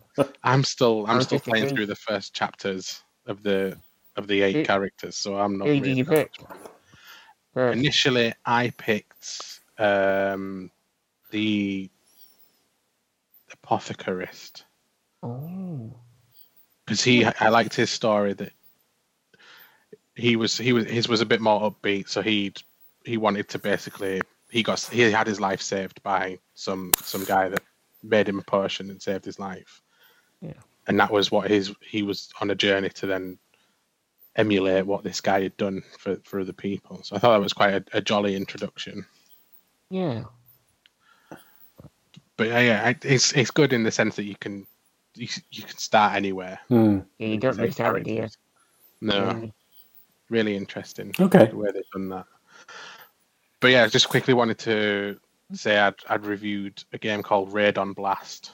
[0.43, 3.77] I'm still I'm still playing thinking- through the first chapters of the
[4.17, 5.69] of the eight Who- characters, so I'm not.
[5.69, 6.33] who did really you pick?
[7.55, 10.71] much Initially, I picked um,
[11.31, 11.91] the
[13.65, 14.63] apothecarist
[15.23, 15.93] Oh.
[16.85, 18.53] because he I liked his story that
[20.19, 22.53] he was he was his was a bit more upbeat, so he
[23.05, 27.49] he wanted to basically he got he had his life saved by some some guy
[27.49, 27.63] that
[28.03, 29.81] made him a potion and saved his life.
[30.41, 30.61] Yeah.
[30.89, 33.39] And that was what his he was on a journey to then
[34.35, 37.01] emulate what this guy had done for for other people.
[37.05, 39.07] So I thought that was quite a, a jolly introduction.
[39.89, 40.25] Yeah.
[42.37, 44.67] But yeah, yeah, it's it's good in the sense that you can
[45.15, 46.59] you, you can start anywhere.
[46.69, 47.01] Hmm.
[47.19, 48.17] Yeah, you don't Same miss out, do you?
[48.17, 48.39] characters.
[49.01, 49.53] No,
[50.31, 50.57] Really.
[50.57, 51.13] interesting.
[51.19, 51.47] Okay.
[51.47, 52.27] the way they've done that.
[53.61, 55.19] But yeah, just quickly wanted to
[55.53, 58.53] say I'd, I'd reviewed a game called Radon Blast,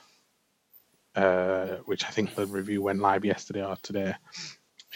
[1.16, 4.14] uh, which I think the review went live yesterday or today.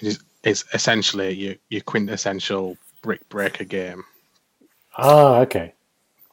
[0.01, 4.05] It is, it's essentially your, your quintessential brick breaker game,
[4.97, 5.75] Ah, okay.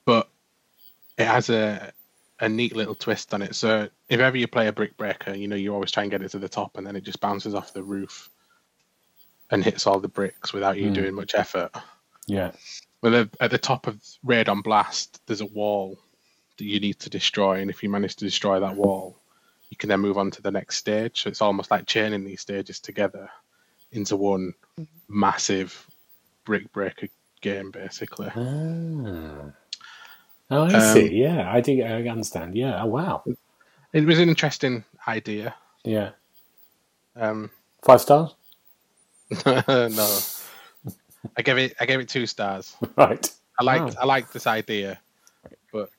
[0.06, 0.30] but
[1.18, 1.92] it has a
[2.42, 3.56] a neat little twist on it.
[3.56, 6.22] So if ever you play a brick breaker, you know you always try and get
[6.22, 8.30] it to the top, and then it just bounces off the roof
[9.56, 10.94] and hits all the bricks without you Hmm.
[10.94, 11.72] doing much effort.
[12.28, 12.52] Yeah.
[13.02, 15.98] Well, at the top of Radon Blast, there's a wall
[16.58, 19.18] that you need to destroy, and if you manage to destroy that wall,
[19.70, 21.22] you can then move on to the next stage.
[21.24, 23.30] So it's almost like chaining these stages together
[23.91, 24.54] into one
[25.08, 25.88] massive
[26.44, 27.08] brick breaker
[27.41, 28.28] game, basically.
[28.36, 29.52] Ah.
[30.52, 31.13] Oh, I Um, see.
[31.15, 31.82] Yeah, I do.
[31.82, 32.56] I understand.
[32.56, 32.84] Yeah.
[32.84, 33.24] Oh, wow.
[33.94, 35.56] It was an interesting idea.
[35.84, 36.12] Yeah.
[37.15, 37.52] Um,
[37.84, 38.36] Five stars.
[39.46, 40.20] no,
[41.38, 42.76] I gave it I gave it two stars.
[42.98, 43.30] Right.
[43.60, 44.02] I liked Wow.
[44.02, 45.00] I liked this idea,
[45.72, 45.90] but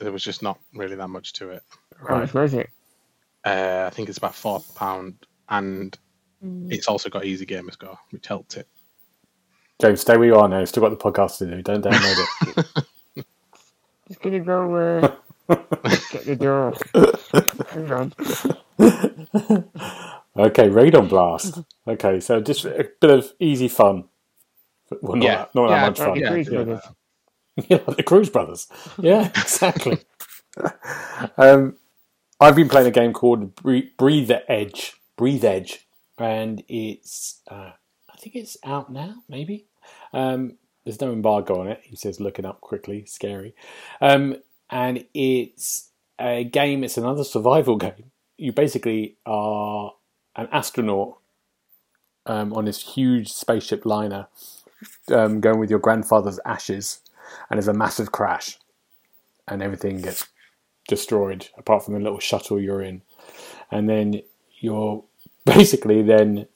[0.00, 1.62] there was just not really that much to it.
[2.06, 2.68] How much was it?
[3.44, 5.14] Uh, I think it's about four pound,
[5.48, 5.96] and
[6.44, 6.70] Mm.
[6.70, 8.68] it's also got easy gamer score, which helped it.
[9.80, 10.58] James, stay where you are now.
[10.58, 11.62] You've still got the podcast to do.
[11.62, 12.26] Don't download
[13.16, 13.16] it.
[14.08, 15.08] Just gonna go uh,
[16.12, 16.74] get the door.
[17.70, 18.12] Hang on.
[20.38, 21.58] Okay, Radon Blast.
[21.88, 24.04] Okay, so just a bit of easy fun.
[25.00, 25.36] Well, not, Yeah.
[25.36, 26.14] that, not Yeah, that much fun.
[26.14, 26.62] the yeah, Cruise yeah.
[26.64, 26.80] Brothers.
[27.68, 28.68] Yeah, the Cruise Brothers.
[29.00, 29.98] Yeah, exactly.
[31.38, 31.76] um,
[32.40, 34.94] I've been playing a game called Bre- Breathe Edge.
[35.16, 35.86] Breathedge,
[36.18, 37.70] and it's uh,
[38.10, 39.14] I think it's out now.
[39.30, 39.66] Maybe
[40.12, 41.80] um, there's no embargo on it.
[41.84, 43.54] He says, looking up quickly, scary.
[44.00, 44.36] Um,
[44.68, 46.84] and it's a game.
[46.84, 48.10] It's another survival game.
[48.36, 49.92] You basically are
[50.36, 51.18] an astronaut
[52.26, 54.28] um, on this huge spaceship liner,
[55.10, 57.00] um, going with your grandfather's ashes
[57.48, 58.58] and there's a massive crash
[59.48, 60.26] and everything gets
[60.88, 63.02] destroyed apart from the little shuttle you're in.
[63.70, 64.22] And then
[64.58, 65.04] you're
[65.44, 66.46] basically then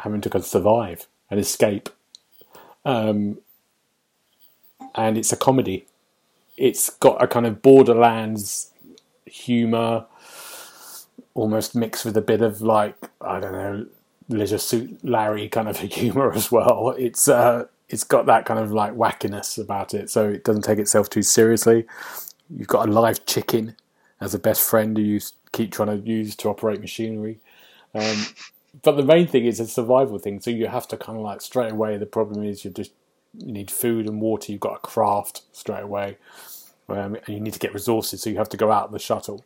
[0.00, 1.88] having to survive and escape.
[2.84, 3.38] Um,
[4.94, 5.86] and it's a comedy.
[6.56, 8.72] It's got a kind of borderlands
[9.26, 10.06] humor
[11.34, 13.86] almost mixed with a bit of like i don't know
[14.28, 18.72] leisure suit larry kind of humor as well it's uh it's got that kind of
[18.72, 21.86] like wackiness about it, so it doesn't take itself too seriously.
[22.50, 23.76] You've got a live chicken
[24.20, 25.20] as a best friend who you
[25.52, 27.38] keep trying to use to operate machinery.
[27.94, 28.26] Um,
[28.82, 31.40] but the main thing is a survival thing, so you have to kind of like
[31.40, 31.96] straight away.
[31.96, 32.92] The problem is you just
[33.36, 34.50] you need food and water.
[34.50, 36.16] You've got a craft straight away,
[36.88, 38.22] um, and you need to get resources.
[38.22, 39.44] So you have to go out the shuttle.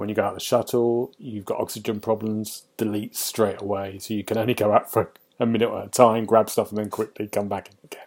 [0.00, 2.62] When you go out the shuttle, you've got oxygen problems.
[2.78, 6.24] Delete straight away, so you can only go out for a minute at a time,
[6.24, 8.06] grab stuff, and then quickly come back in again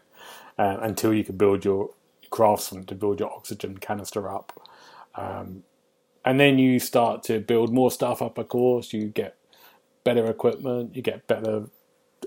[0.57, 1.91] uh, until you can build your
[2.31, 4.67] craftsman to build your oxygen canister up.
[5.13, 5.65] Um,
[6.25, 8.39] and then you start to build more stuff up.
[8.39, 9.37] Of course, you get
[10.03, 11.65] better equipment, you get better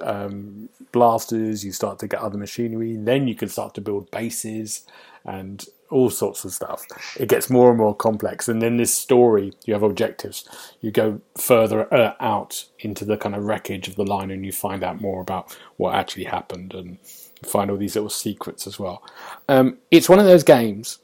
[0.00, 2.94] um, blasters, you start to get other machinery.
[2.94, 4.86] Then you can start to build bases
[5.24, 6.84] and all sorts of stuff.
[7.18, 8.48] It gets more and more complex.
[8.48, 10.48] And then this story, you have objectives.
[10.80, 14.52] You go further uh, out into the kind of wreckage of the line, and you
[14.52, 16.98] find out more about what actually happened, and
[17.44, 19.02] find all these little secrets as well.
[19.48, 20.98] Um, it's one of those games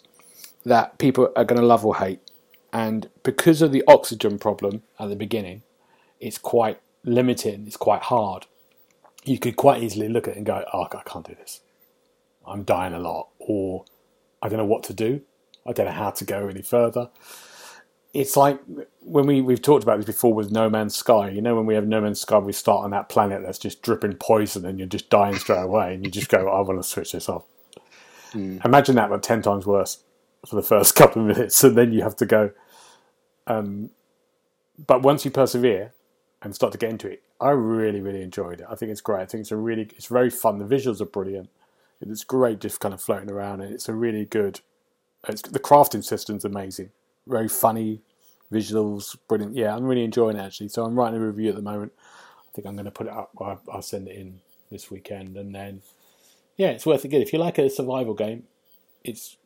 [0.65, 2.21] that people are going to love or hate.
[2.73, 5.63] And because of the oxygen problem at the beginning,
[6.21, 8.47] it's quite limiting, it's quite hard.
[9.25, 11.61] You could quite easily look at it and go, oh, I can't do this.
[12.47, 13.29] I'm dying a lot.
[13.39, 13.85] Or
[14.43, 15.23] I don't know what to do.
[15.65, 17.11] I don't know how to go any further.
[18.13, 18.61] It's like
[19.01, 21.31] when we, we've talked about this before with No Man's Sky.
[21.31, 23.81] You know, when we have No Man's Sky, we start on that planet that's just
[23.81, 26.87] dripping poison and you're just dying straight away and you just go, I want to
[26.87, 27.45] switch this off.
[28.65, 30.03] Imagine that, but 10 times worse
[30.47, 31.63] for the first couple of minutes.
[31.65, 32.51] And then you have to go,
[33.47, 33.91] um,
[34.87, 35.95] but once you persevere
[36.43, 38.67] and start to get into it, I really, really enjoyed it.
[38.69, 39.23] I think it's great.
[39.23, 40.59] I think it's a really, it's very fun.
[40.59, 41.49] The visuals are brilliant.
[42.11, 44.61] It's great just kind of floating around, and it's a really good.
[45.25, 46.91] The crafting system's amazing.
[47.27, 48.01] Very funny
[48.53, 49.57] visuals, brilliant.
[49.57, 50.69] Yeah, I'm really enjoying it actually.
[50.69, 51.93] So I'm writing a review at the moment.
[51.99, 53.31] I think I'm going to put it up.
[53.41, 55.81] I'll, send it in this weekend, and then
[56.57, 57.23] yeah, it's worth a good.
[57.23, 58.45] If you like a survival game,
[59.05, 59.37] it's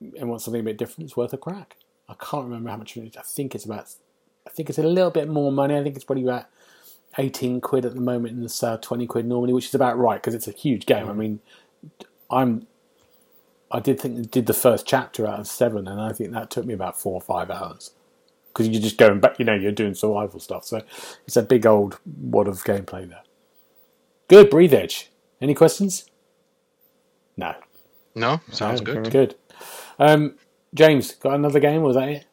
[0.00, 1.76] and want something a bit different, it's worth a crack.
[2.08, 3.16] I can't remember how much it is.
[3.16, 3.94] I think it's about.
[4.46, 5.76] I think it's a little bit more money.
[5.76, 6.46] I think it's probably about
[7.18, 10.20] eighteen quid at the moment in the sale, twenty quid normally, which is about right
[10.20, 11.08] because it's a huge game.
[11.08, 11.40] I mean,
[12.30, 12.66] I'm.
[13.70, 16.64] I did think did the first chapter out of seven, and I think that took
[16.64, 17.90] me about four or five hours
[18.48, 19.38] because you're just going back.
[19.38, 20.82] You know, you're doing survival stuff, so
[21.26, 23.22] it's a big old wad of gameplay there.
[24.28, 25.08] Good, Breathedge.
[25.40, 26.10] Any questions?
[27.36, 27.54] No.
[28.14, 29.10] No, sounds No, good.
[29.10, 29.34] Good.
[29.98, 30.36] Um,
[30.74, 31.82] James, got another game?
[31.82, 32.26] Was that it?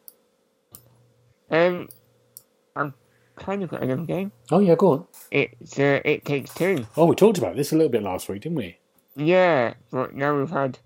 [1.50, 1.88] Um,
[2.74, 2.94] I'm
[3.36, 4.32] kind of got another game.
[4.50, 5.06] Oh yeah, go on.
[5.30, 6.86] It's uh, It Takes Two.
[6.96, 8.78] Oh, we talked about this a little bit last week, didn't we?
[9.16, 10.78] Yeah, but now we've had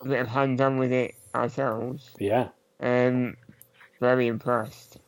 [0.00, 2.10] a bit of hands on with it ourselves.
[2.18, 2.48] Yeah.
[2.80, 3.36] Um,
[4.00, 4.98] very impressed.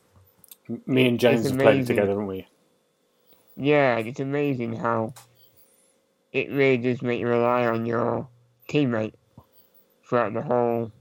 [0.85, 2.47] Me and James It's have played together, haven't we?
[3.55, 5.13] Yeah, it's amazing how
[6.33, 8.27] it really does make you rely on your
[8.69, 9.13] teammate
[10.07, 10.91] throughout the whole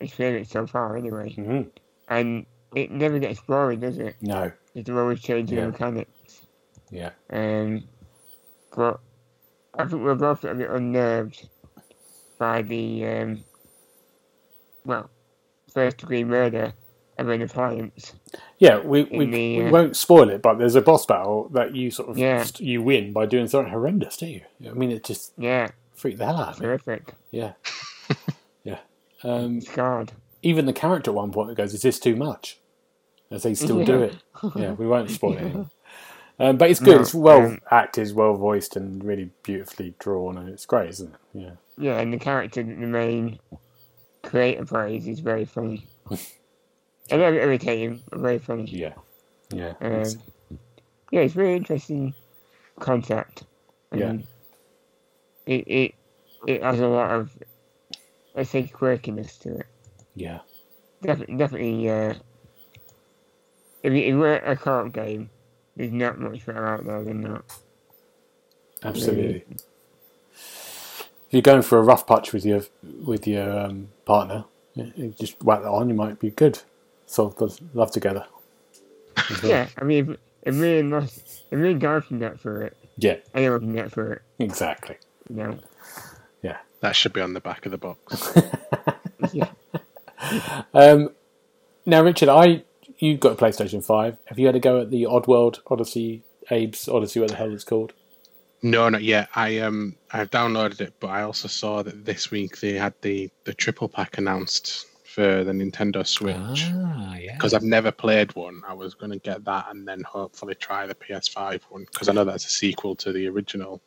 [0.00, 1.32] experience so far, anyway.
[1.32, 1.62] hmm
[2.08, 4.16] And it never gets boring, does it?
[4.20, 4.52] No.
[4.74, 5.66] They're always changing Yeah.
[5.66, 6.46] the mechanics.
[6.90, 7.10] Yeah.
[7.30, 7.84] Um,
[8.76, 9.00] but
[9.74, 11.48] I think we're both a bit unnerved
[12.38, 13.44] by the, um,
[14.84, 15.10] well,
[15.72, 16.72] first degree murder
[17.18, 18.12] of an appliance.
[18.58, 21.74] Yeah, we, we, the, we uh, won't spoil it, but there's a boss battle that
[21.74, 22.44] you sort of Yeah.
[22.58, 24.42] you win by doing something horrendous, don't you?
[24.66, 26.66] I mean, it just Yeah, freaked the hell out of me.
[26.66, 27.14] Terrific.
[27.30, 27.52] Yeah,
[28.64, 28.78] yeah.
[29.24, 30.12] Um, Scarred.
[30.42, 32.58] even the character at one point goes, "Is this too much?"
[33.30, 34.14] As they still do it.
[34.56, 35.66] Yeah, we won't spoil it.
[36.42, 36.96] Um, but it's good.
[36.96, 41.14] No, it's well um, acted, well voiced, and really beautifully drawn, and it's great, isn't
[41.14, 41.20] it?
[41.34, 41.50] Yeah.
[41.78, 43.38] Yeah, and the character that the main
[44.22, 45.86] creator plays is very funny.
[46.10, 46.16] a
[47.16, 48.64] little bit irritating, but very funny.
[48.64, 48.94] Yeah.
[49.52, 49.74] Yeah.
[49.80, 50.16] Um, It's-
[51.12, 52.14] yeah, it's very interesting
[52.80, 53.44] concept.
[53.94, 54.14] Yeah.
[55.46, 55.94] It, it
[56.46, 57.30] it has a lot of
[58.34, 59.66] let's say quirkiness to it.
[60.14, 60.40] yeah.
[61.02, 61.90] Definitely, definitely.
[61.90, 62.14] Uh,
[63.82, 65.28] if it were a co-op game,
[65.76, 67.42] there's not much better out there than that.
[68.82, 69.44] Absolutely.
[70.34, 72.62] If you're going for a rough patch with your
[73.04, 75.88] with your um, partner, you just whack that on.
[75.88, 76.60] You might be good.
[77.06, 78.26] Solve the love together.
[79.42, 79.50] well.
[79.50, 82.62] Yeah, I mean, if, if me and Ross, if me and Gareth can get through
[82.66, 83.16] it, Yeah.
[83.34, 84.22] anyone can get through it.
[84.38, 84.96] Exactly.
[85.28, 85.58] You know.
[86.82, 88.34] That should be on the back of the box.
[89.32, 89.50] Yeah.
[90.74, 91.10] Um,
[91.86, 92.64] now, Richard, I
[93.02, 94.18] you've got a PlayStation Five.
[94.26, 97.64] Have you had a go at the Oddworld Odyssey, Abe's Odyssey, what the hell it's
[97.64, 97.92] called?
[98.62, 99.28] no, not yet.
[99.34, 103.30] I um I've downloaded it, but I also saw that this week they had the
[103.44, 106.70] the triple pack announced for the Nintendo Switch.
[106.72, 107.34] Ah, yeah.
[107.34, 110.86] Because I've never played one, I was going to get that and then hopefully try
[110.86, 113.82] the PS5 one because I know that's a sequel to the original.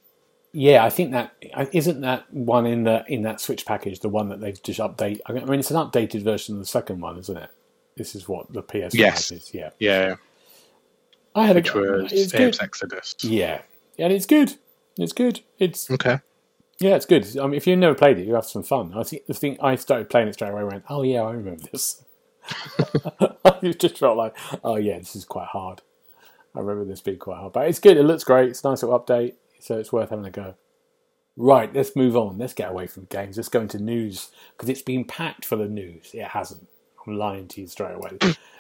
[0.52, 1.36] Yeah, I think that
[1.74, 5.20] isn't that one in the in that Switch package, the one that they've just update.
[5.26, 7.50] I mean, it's an updated version of the second one, isn't it?
[7.98, 9.32] This is what the PS5 Yes.
[9.32, 9.54] is.
[9.54, 10.16] Yeah, Yeah,
[11.34, 12.54] I had which a was It's good.
[12.56, 13.16] Exoddus.
[13.24, 13.62] Yeah,
[13.98, 14.56] and it's good.
[14.98, 15.42] It's good.
[15.60, 16.20] It's Okay.
[16.80, 17.26] yeah, it's good.
[17.38, 18.94] I mean, if you've never played it, you have some fun.
[18.96, 20.62] I think thing I started playing it straight away.
[20.62, 22.04] I went, oh yeah, I remember this.
[23.62, 25.82] it just felt like, oh yeah, this is quite hard.
[26.54, 27.98] I remember this being quite hard, but it's good.
[27.98, 28.50] It looks great.
[28.50, 30.56] It's a nice little update, so it's worth having a go.
[31.38, 32.38] Right, let's move on.
[32.38, 33.36] Let's get away from games.
[33.36, 36.12] Let's go into news because it's been packed full of news.
[36.14, 36.68] It hasn't.
[37.06, 38.18] I'm lying to you straight away.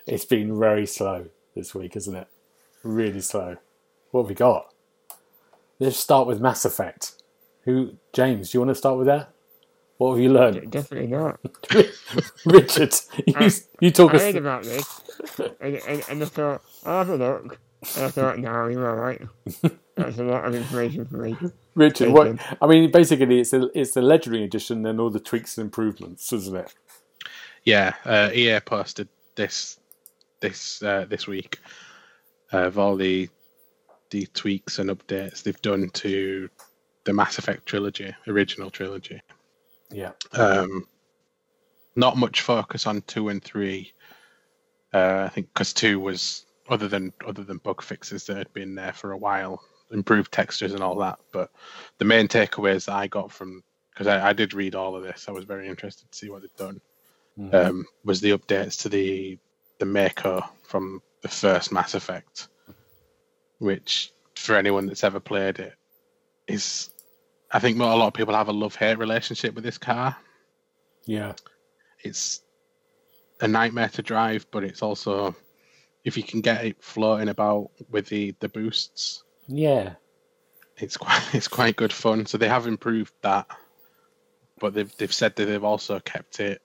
[0.07, 2.27] it's been very slow this week, isn't it?
[2.83, 3.57] Really slow.
[4.11, 4.73] What have we got?
[5.79, 7.21] Let's start with Mass Effect.
[7.63, 8.51] Who, James?
[8.51, 9.29] Do you want to start with that?
[9.97, 11.39] What have you learned, Definitely not.
[12.45, 12.93] Richard?
[13.25, 14.21] You, you talk I us.
[14.23, 15.01] heard about this,
[15.61, 17.59] and, and, and I thought, I'll have a look.
[17.95, 19.21] And I thought, no, you're alright.
[19.95, 21.37] That's a lot of information for me.
[21.75, 22.25] Richard, what?
[22.37, 22.57] Taken.
[22.61, 26.31] I mean, basically, it's the it's the legendary edition and all the tweaks and improvements,
[26.33, 26.73] isn't it?
[27.65, 29.79] Yeah, uh, EA posted this
[30.39, 31.59] this uh, this week
[32.51, 33.29] of all the
[34.11, 36.49] the tweaks and updates they've done to
[37.05, 39.21] the Mass Effect trilogy, original trilogy.
[39.91, 40.11] Yeah.
[40.33, 40.87] Um,
[41.95, 43.93] not much focus on two and three.
[44.93, 48.75] Uh, I think because two was other than other than bug fixes that had been
[48.75, 51.19] there for a while, improved textures and all that.
[51.31, 51.51] But
[51.97, 55.25] the main takeaways that I got from because I, I did read all of this,
[55.27, 56.81] I was very interested to see what they'd done.
[57.51, 59.37] Um, was the updates to the
[59.79, 62.47] the Mako from the first Mass Effect,
[63.59, 65.73] which for anyone that's ever played it
[66.47, 66.89] is,
[67.51, 70.15] I think a lot of people have a love hate relationship with this car
[71.05, 71.33] Yeah.
[72.03, 72.41] it's
[73.41, 75.35] a nightmare to drive, but it's also
[76.05, 79.95] if you can get it floating about with the the boosts, Yeah.
[80.77, 82.25] it's quite it's quite good fun.
[82.27, 83.47] So they have improved that,
[84.59, 86.61] but they've they've said that they've also kept it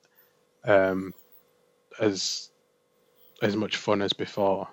[0.64, 1.14] um,
[2.00, 2.50] as
[3.42, 4.68] as much fun as before.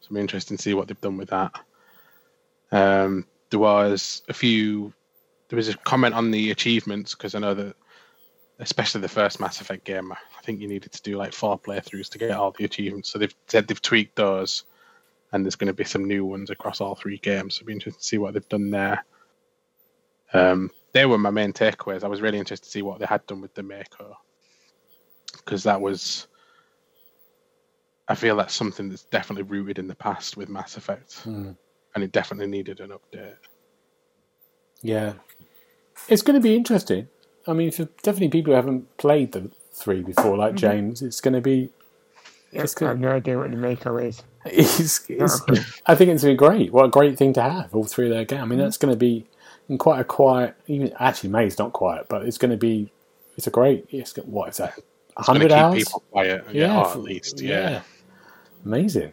[0.00, 1.52] So it'll be interesting to see what they've done with that.
[2.70, 4.92] Um, there was a few.
[5.48, 7.76] There was a comment on the achievements because I know that,
[8.58, 12.08] especially the first Mass Effect game, I think you needed to do like four playthroughs
[12.10, 13.10] to get all the achievements.
[13.10, 14.64] So they've said they've tweaked those,
[15.30, 17.54] and there's going to be some new ones across all three games.
[17.54, 19.04] So it'll be interesting to see what they've done there.
[20.32, 22.02] Um, they were my main takeaways.
[22.02, 24.16] I was really interested to see what they had done with the Mako
[25.44, 26.26] because that was.
[28.08, 31.52] I feel that's something that's definitely rooted in the past with Mass Effect, Hmm.
[31.94, 33.36] and it definitely needed an update.
[34.82, 35.14] Yeah.
[36.08, 37.08] It's going to be interesting.
[37.46, 41.34] I mean, for definitely people who haven't played the three before, like James, it's going
[41.34, 41.70] to be.
[42.52, 44.22] Yep, It's I have no idea what the Mako is.
[44.44, 45.40] It's, it's.
[45.86, 46.72] I think it's going to be great.
[46.72, 48.42] What a great thing to have, all three of their games.
[48.42, 49.24] I mean, that's going to be
[49.68, 50.56] in quite a quiet.
[50.66, 52.92] Even actually, May's not quiet, but it's going to be.
[53.36, 53.86] It's a great.
[53.90, 54.78] It's got- what is that?
[55.16, 55.84] Hundred hours.
[55.84, 57.82] people quiet, yeah, or for- at least, yeah.
[58.64, 59.12] amazing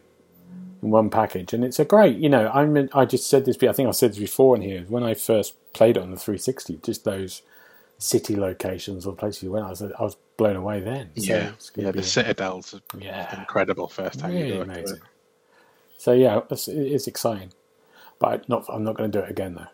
[0.81, 2.17] in one package, and it's a great.
[2.17, 3.57] You know, I mean, I just said this.
[3.61, 6.17] I think I said this before in here when I first played it on the
[6.17, 6.79] 360.
[6.83, 7.41] Just those
[7.97, 11.09] city locations or places you went, I was I was blown away then.
[11.17, 11.91] So yeah, yeah.
[11.91, 14.97] The Citadel's yeah, incredible first time really you go amazing.
[14.97, 15.01] it.
[15.97, 17.51] So yeah, it's, it's exciting,
[18.19, 18.65] but not.
[18.69, 19.67] I'm not going to do it again though.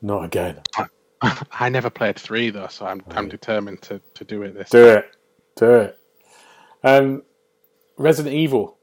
[0.00, 0.60] Not again.
[1.50, 4.70] I never played three though, so I'm I'm determined to, to do it this.
[4.70, 5.16] Do it.
[5.58, 5.98] Do it.
[6.84, 7.22] Um,
[7.96, 8.76] Resident Evil.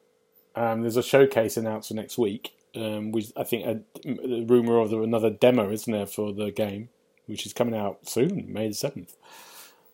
[0.56, 2.54] Um, there's a showcase announced for next week.
[2.76, 6.90] Um, which I think a, a rumor of another demo, isn't there, for the game,
[7.26, 9.16] which is coming out soon, May the seventh.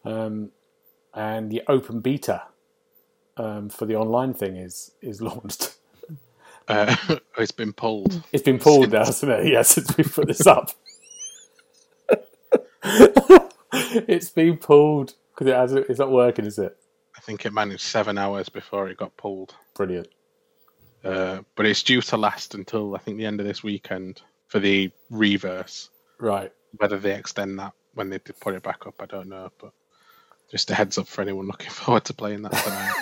[0.04, 0.50] Um,
[1.14, 2.44] and the open beta
[3.38, 5.78] um, for the online thing is is launched.
[6.68, 6.96] Uh,
[7.38, 8.24] it's been pulled.
[8.32, 9.54] It's been pulled now, hasn't it?
[9.54, 10.72] Yeah, since we put this up.
[12.84, 15.90] it's been pulled because it hasn't.
[15.90, 16.78] It's not working, is it?
[17.18, 19.56] I think it managed seven hours before it got pulled.
[19.76, 20.08] Brilliant.
[21.04, 24.60] Uh, but it's due to last until I think the end of this weekend for
[24.60, 25.90] the Re:Verse.
[26.20, 26.52] Right.
[26.78, 29.50] Whether they extend that when they put it back up, I don't know.
[29.60, 29.72] But
[30.52, 32.94] just a heads up for anyone looking forward to playing that tonight.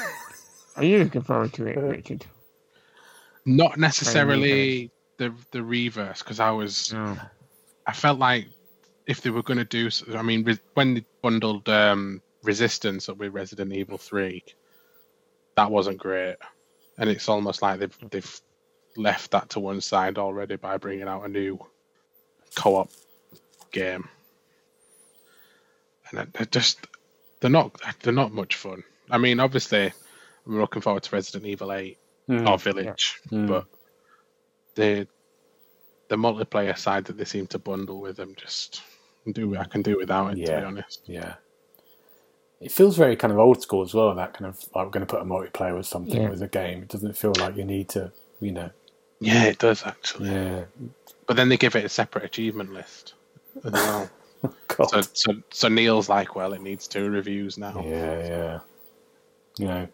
[0.77, 2.25] Are you looking forward to it, Richard?
[3.45, 7.17] Not necessarily the the Re:Verse because I was No.
[7.85, 8.47] I felt like
[9.05, 13.33] if they were going to do, I mean, when they bundled um, Resistance up with
[13.33, 14.43] Resident Evil Three,
[15.55, 16.37] that wasn't great,
[16.97, 18.41] and it's almost like they've they've
[18.95, 21.59] left that to one side already by bringing out a new
[22.55, 22.89] co-op
[23.71, 24.07] game,
[26.11, 26.87] and they're just
[27.41, 28.83] they're not they're not much fun.
[29.11, 29.91] I mean, obviously,
[30.45, 31.97] I'm looking forward to Resident Evil Eight
[32.29, 32.47] Mm.
[32.47, 33.47] or Village, Mm.
[33.47, 33.65] but
[34.75, 35.07] the
[36.09, 38.83] the multiplayer side that they seem to bundle with them just
[39.31, 41.01] do I can do without it to be honest.
[41.07, 41.35] Yeah.
[42.61, 44.13] It feels very kind of old school as well.
[44.15, 46.29] That kind of like we're going to put a multiplayer with something Yeah.
[46.29, 46.81] with a game.
[46.83, 48.69] It doesn't feel like you need to, you know.
[49.21, 50.29] Yeah, it does actually.
[50.31, 50.65] Yeah.
[51.27, 53.13] But then they give it a separate achievement list
[53.63, 54.09] as well.
[54.67, 54.89] God.
[54.89, 57.83] so, so so Neil's like, well, it needs two reviews now.
[57.85, 58.59] Yeah, yeah.
[59.57, 59.87] You know.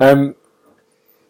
[0.00, 0.34] Um,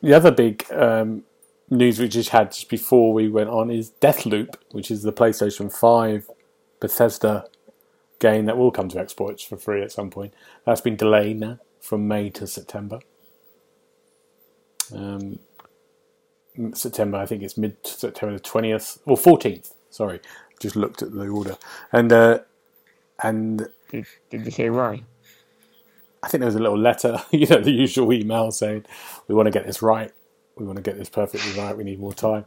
[0.03, 1.23] the other big um,
[1.71, 5.73] news we just had just before we went on is Deathloop, which is the PlayStation
[5.73, 6.29] 5
[6.81, 7.45] Bethesda
[8.19, 10.35] game that will come to Xbox for free at some point.
[10.67, 13.01] That's been delayed now from May to September.
[14.95, 15.39] Um,
[16.75, 20.21] September, I think it's mid September the 20th, or 14th, sorry.
[20.61, 21.57] Just looked at the order.
[21.93, 22.41] And, uh,
[23.23, 25.03] and Did, did they say why?
[26.23, 28.87] I think there was a little letter, you know, the usual email saying,
[29.29, 30.11] "We want to get this right.
[30.57, 31.77] We want to get this perfectly right.
[31.77, 32.47] We need more time."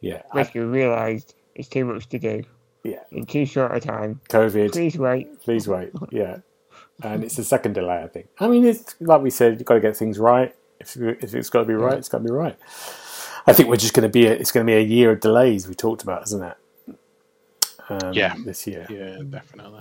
[0.00, 2.44] Yeah, I- Basically realised it's too much to do
[2.84, 3.00] yeah.
[3.10, 4.20] in too short a time.
[4.28, 5.40] COVID, Please wait.
[5.42, 5.90] please wait.
[6.10, 6.38] Yeah,
[7.02, 8.02] and it's the second delay.
[8.02, 8.28] I think.
[8.38, 10.54] I mean, it's like we said, you've got to get things right.
[10.78, 12.56] If if it's got to be right, it's got to be right.
[13.46, 14.26] I think we're just going to be.
[14.26, 15.66] A, it's going to be a year of delays.
[15.68, 16.56] We talked about, isn't it?
[17.88, 18.34] Um, Yeah.
[18.44, 18.86] this year.
[18.88, 19.80] Yeah, definitely.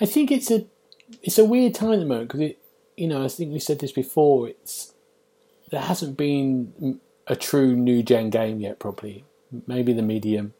[0.00, 0.66] I think it's a
[1.22, 2.58] it's a weird time at the moment because it
[2.96, 4.94] you know I think we said this before it's
[5.70, 9.24] there hasn't been a true new gen game yet probably.
[9.66, 10.54] maybe the medium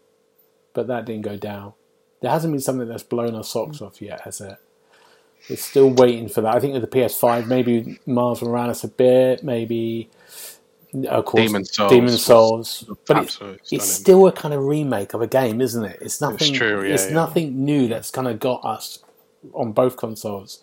[0.80, 1.72] but that didn't go down
[2.20, 4.56] there hasn't been something that's blown our socks off yet has it
[5.48, 9.42] it's still waiting for that I think with the PS5 maybe Miles Morales a bit
[9.44, 10.08] maybe
[11.08, 13.38] of course Demon's Souls Demon's Souls but it's,
[13.70, 15.98] it's still a kind of remake of a game, isn't it?
[16.00, 16.52] It's nothing.
[16.52, 17.14] true, yeah, it's yeah.
[17.14, 18.98] nothing new that's kind of got us
[19.54, 20.62] on both consoles.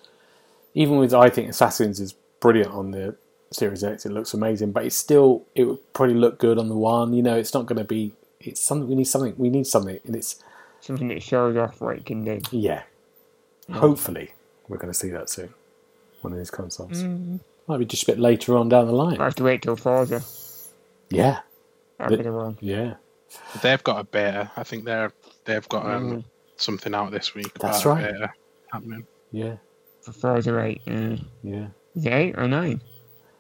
[0.74, 3.16] Even with, I think Assassins is brilliant on the
[3.52, 4.06] Series X.
[4.06, 7.14] It looks amazing, but it's still it would probably look good on the one.
[7.14, 8.14] You know, it's not going to be.
[8.40, 9.06] It's something we need.
[9.06, 10.44] Something we need something, and it's
[10.80, 12.40] Something that shows off what it can do.
[12.52, 12.84] yeah.
[13.72, 14.32] Hopefully,
[14.70, 15.54] we're going to see that soon.
[16.22, 17.04] One of these consoles
[17.68, 19.20] might be just a bit later on down the line.
[19.20, 20.22] I have to wait till Forza.
[21.10, 21.40] Yeah,
[21.98, 22.58] That'll The- be the one.
[22.62, 22.96] yeah.
[23.62, 24.52] They've got a beta.
[24.56, 25.12] I think they're
[25.44, 26.24] they've got um,
[26.56, 27.54] something out this week.
[27.60, 28.14] That's right.
[28.14, 28.32] beta
[28.72, 29.06] happening.
[29.32, 29.58] Yeah,
[30.02, 30.82] For Forza 8.
[30.88, 31.68] Uh, yeah.
[31.96, 32.82] is it 8 or 9?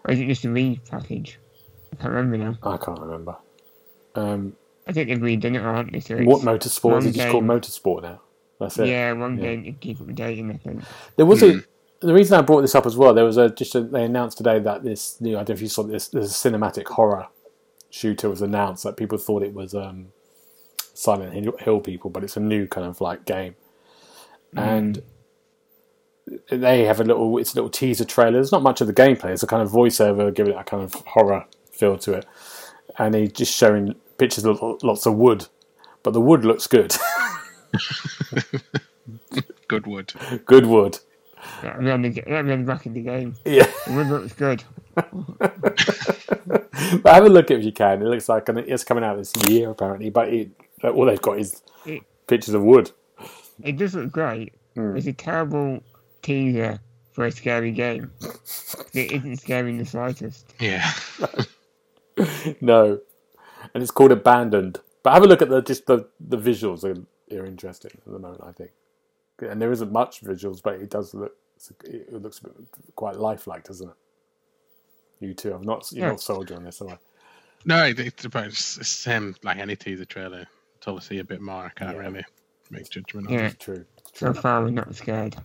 [0.04, 1.36] Or is it just a repackage?
[1.94, 2.58] I can't remember now.
[2.64, 3.38] I can't remember.
[4.16, 6.00] Um, I think they've redone it, aren't they?
[6.00, 8.22] So what it's- motorsport is one it just called motorsport now?
[8.60, 8.88] That's it.
[8.88, 9.44] Yeah, one Yeah.
[9.44, 10.82] game to keep updating, I think.
[11.16, 11.62] There was a
[12.00, 13.14] the reason I brought this up as well.
[13.14, 15.62] There was a just a, they announced today that this new I don't know if
[15.62, 16.08] you saw this.
[16.08, 17.28] There's a cinematic horror
[17.90, 20.08] shooter was announced that people thought it was um,
[20.94, 23.56] Silent Hill, Hill people, but it's a new kind of like game,
[24.56, 25.02] and
[26.52, 28.34] they have a little it's a little teaser trailer.
[28.34, 29.32] There's not much of the gameplay.
[29.32, 32.26] It's a kind of voiceover giving it a kind of horror feel to it,
[32.98, 35.48] and he just showing pictures of lots of wood,
[36.04, 36.96] but the wood looks good,
[39.68, 40.14] good wood.
[40.46, 41.00] Good wood.
[41.64, 43.36] on the, let me on the back in the game.
[43.46, 43.70] Yeah.
[43.86, 44.64] The wood looks good.
[47.04, 48.02] but have a look at it if you can.
[48.02, 50.50] It looks like it's coming out this year apparently, but it,
[50.84, 52.92] all they've got is It- pictures of wood.
[53.64, 54.54] It does look great.
[54.76, 54.96] Hmm.
[54.96, 55.82] It's a terrible
[56.22, 56.80] teaser
[57.12, 58.12] for a scary game.
[58.94, 60.54] It isn't scary in the slightest.
[60.60, 60.92] Yeah.
[62.62, 63.00] No,
[63.74, 64.80] and it's called Abandoned.
[65.04, 66.84] But have a look at the just the the visuals.
[66.84, 67.00] Are,
[67.38, 68.42] are interesting at the moment.
[68.44, 68.72] I think
[69.40, 71.34] and there isn't much visuals, but it does look.
[71.84, 72.42] It looks
[72.96, 73.96] quite lifelike, doesn't it?
[75.20, 75.54] You too.
[75.54, 75.92] I've not.
[75.92, 76.12] You're Yeah.
[76.12, 76.98] not sold you on this, am I?
[77.66, 80.48] No, it, it's about it's the same like any teaser trailer.
[80.76, 82.02] Until I see a bit more, I can't Yeah.
[82.04, 82.26] really
[82.70, 83.48] make judgment on Yeah.
[83.48, 83.60] it.
[83.60, 83.86] True.
[84.00, 84.34] It's true.
[84.34, 85.36] So far, we're not scared.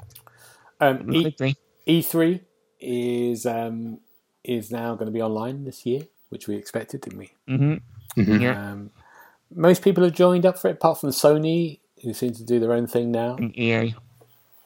[0.81, 1.57] Um, E- could be.
[1.87, 2.41] E3
[2.81, 4.01] is um,
[4.45, 7.33] is now going to be online this year, which we expected, didn't we?
[7.49, 7.75] hmm
[8.17, 8.41] Mhm.
[8.41, 8.73] Yeah.
[8.73, 8.91] Um,
[9.55, 12.73] most people have joined up for it, apart from Sony, who seem to do their
[12.73, 13.95] own thing now, And EA.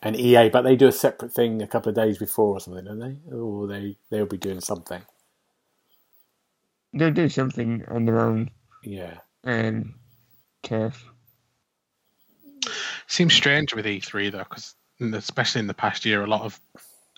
[0.03, 2.85] and EA, but they do a separate thing a couple of days before or something,
[2.85, 3.35] don't they?
[3.35, 5.03] Or they they'll be doing something.
[6.93, 8.51] They'll do something on their own
[8.83, 9.97] Yeah, um,
[10.63, 11.05] turf.
[13.07, 16.61] Seems strange with E3 though, because especially in the past year, a lot of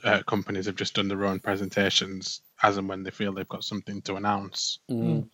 [0.05, 3.65] uh, companies have just done their own presentations as and when they feel they've got
[3.65, 4.81] something to announce.
[4.91, 5.29] Mm.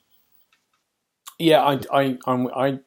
[1.39, 1.63] Yeah.
[1.63, 2.79] I I I'm I.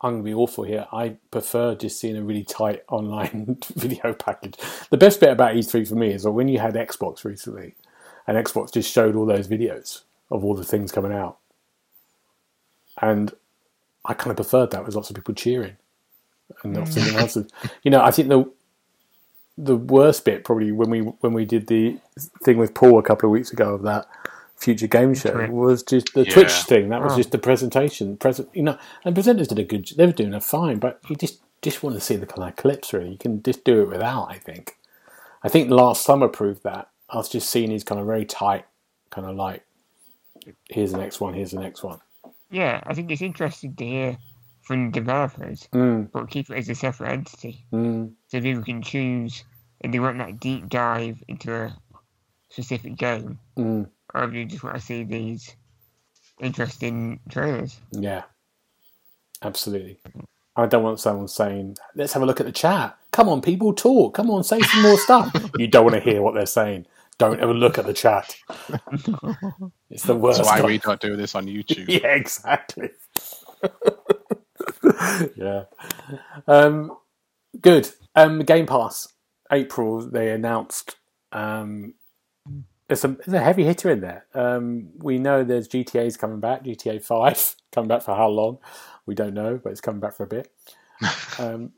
[0.00, 0.86] I'm going to be awful here.
[0.92, 4.54] I prefer just seeing a really tight online video package.
[4.90, 7.74] The best bit about E3 for me is that when you had Xbox recently,
[8.26, 11.38] and Xbox just showed all those videos of all the things coming out,
[13.02, 13.34] and
[14.04, 15.76] I kind of preferred that with lots of people cheering
[16.62, 17.14] and lots of mm.
[17.14, 17.50] announcers.
[17.82, 18.50] You know, I think the
[19.56, 21.98] the worst bit probably when we when we did the
[22.44, 24.06] thing with Paul a couple of weeks ago of that
[24.58, 26.32] future game show was just the Yeah.
[26.32, 26.88] Twitch thing.
[26.88, 27.16] That was Oh.
[27.16, 28.16] just the presentation.
[28.16, 29.88] Present, you know, and presenters did a good.
[29.96, 32.56] They were doing a fine, but you just just want to see the kind of
[32.56, 32.92] clips.
[32.92, 34.26] Really, you can just do it without.
[34.30, 34.76] I think.
[35.42, 36.88] I think last summer proved that.
[37.10, 38.64] I was just seeing these kind of very tight,
[39.10, 39.64] kind of like,
[40.68, 42.00] here's the next one, here's the next one.
[42.50, 44.18] Yeah, I think it's interesting to hear
[44.62, 47.64] from developers, Mm, but keep it as a separate entity.
[47.72, 49.44] mm, So people can choose
[49.80, 51.76] if they want that deep dive into a
[52.50, 55.54] specific game, mm, or if you just want to see these
[56.40, 57.78] interesting trailers.
[57.92, 58.24] yeah,
[59.42, 59.98] absolutely.
[60.56, 63.72] I don't want someone saying, "Let's have a look at the chat." Come on, people,
[63.72, 64.14] talk.
[64.14, 65.32] Come on, say some more stuff.
[65.58, 66.86] You don't want to hear what they're saying.
[67.18, 68.36] Don't ever look at the chat.
[69.90, 70.38] It's the worst.
[70.38, 71.86] That's why we don't do this on YouTube.
[71.88, 72.90] yeah, exactly.
[75.36, 75.64] yeah.
[76.46, 76.96] Um,
[77.60, 77.88] good.
[78.14, 79.08] Um, Game Pass.
[79.50, 80.96] April, they announced.
[81.32, 81.94] Um,
[82.88, 84.24] there's, some, there's a heavy hitter in there.
[84.34, 87.54] Um, we know there's GTA's coming back, GTA 5.
[87.72, 88.58] coming back for how long?
[89.06, 90.50] We don't know, but it's coming back for a bit.
[91.38, 91.72] um,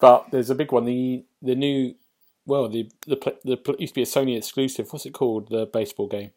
[0.00, 0.84] but there's a big one.
[0.84, 1.94] The the new,
[2.46, 4.92] well, the the, pl- the used to be a Sony exclusive.
[4.92, 5.48] What's it called?
[5.48, 6.32] The baseball game.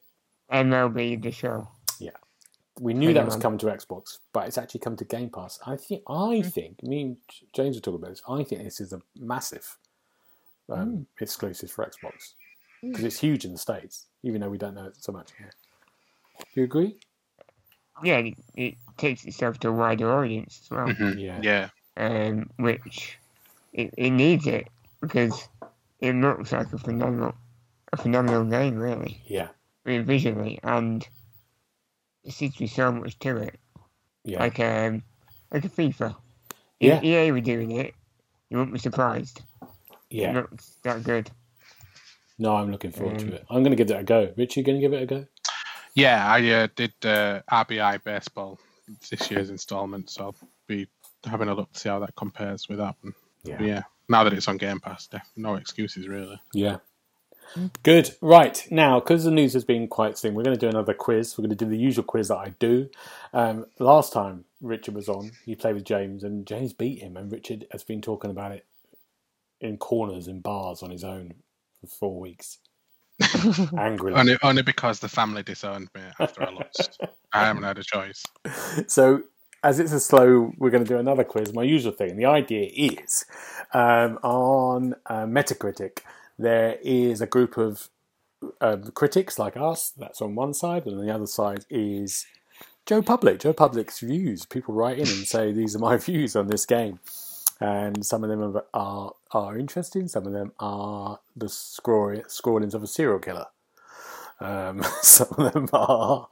[0.52, 1.68] MLB the show.
[2.00, 2.12] Yeah,
[2.80, 5.60] we knew that was coming to Xbox, but it's actually come to Game Pass.
[5.66, 6.42] I think, I Hmm.
[6.50, 7.18] think, me and
[7.54, 8.22] James were talking about this.
[8.30, 9.78] I think this is a massive
[10.68, 10.74] Hmm.
[10.74, 12.34] um, exclusive for Xbox
[12.82, 15.52] because it's huge in the states, even though we don't know it so much here.
[16.54, 16.98] Do you agree?
[18.04, 21.20] Yeah, it, it takes itself to a wider audience as well, Mhm.
[21.20, 21.42] Yeah.
[21.42, 21.70] Yeah.
[21.98, 23.18] um, which
[23.74, 24.70] it, it needs it
[25.02, 25.48] because
[26.00, 27.36] it looks like a phenomenal,
[27.92, 29.50] a phenomenal game, really, Yeah,
[29.86, 31.06] I mean, visually, and
[32.24, 33.60] there seems to be so much to it.
[34.24, 35.04] yeah, like um
[35.52, 36.16] like a FIFA.
[36.80, 36.98] Yeah.
[36.98, 37.94] If EA were doing it,
[38.50, 39.42] you wouldn't be surprised.
[39.62, 39.68] It
[40.10, 40.32] yeah.
[40.34, 41.30] looks that good.
[42.40, 43.46] No, I'm looking forward Um, to it.
[43.50, 44.34] I'm going to give that a go.
[44.38, 45.28] Rich, you going to give it a go?
[45.94, 48.60] Yeah, I uh, did uh, RBI baseball
[49.12, 50.36] this year's instalment, so I'll
[50.68, 50.88] be
[51.26, 53.14] having a look to see how that compares with that one.
[53.44, 56.40] But yeah, now that it's on Game Pass, def- no excuses really.
[56.54, 56.78] Yeah.
[57.84, 58.16] Good.
[58.22, 58.66] Right.
[58.70, 61.36] Now, because the news has been quite thin, we're going to do another quiz.
[61.38, 62.90] We're going to do the usual quiz that I do.
[63.34, 67.32] Um, last time Richard was on, he played with James, and James beat him, and
[67.32, 68.66] Richard has been talking about it
[69.60, 71.34] in corners in bars on his own
[71.82, 72.60] for four weeks.
[73.78, 74.18] Angrily.
[74.18, 77.02] Only, only because the family disowned me after I lost.
[77.34, 78.24] I haven't had a choice.
[78.88, 79.24] so
[79.64, 81.54] as it's a slow, we're going to do another quiz.
[81.54, 82.16] My usual thing.
[82.16, 83.26] The idea is
[83.74, 86.00] um, on uh, Metacritic,
[86.38, 87.90] there is a group of
[88.62, 89.92] um, critics like us.
[89.98, 92.26] That's on one side, and on the other side is
[92.86, 93.40] Joe Public.
[93.40, 94.46] Joe Public's views.
[94.46, 97.00] People write in and say these are my views on this game,
[97.60, 100.08] and some of them are are, are interesting.
[100.08, 103.48] Some of them are the scrawlings of a serial killer.
[104.40, 106.28] Um, some of them are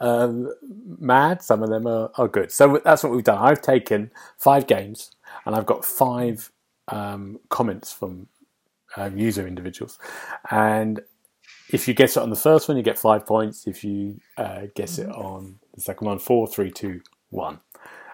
[0.00, 0.54] um,
[0.98, 1.42] mad.
[1.42, 2.52] Some of them are, are good.
[2.52, 3.38] So that's what we've done.
[3.38, 5.12] I've taken five games
[5.44, 6.50] and I've got five
[6.88, 8.28] um, comments from
[8.96, 9.98] um, user individuals.
[10.50, 11.00] And
[11.70, 13.66] if you guess it on the first one, you get five points.
[13.66, 17.60] If you uh, guess it on the second one, four, three, two, one.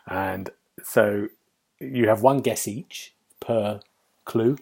[0.08, 0.50] And
[0.84, 1.28] so
[1.80, 3.80] you have one guess each per
[4.24, 4.58] clue.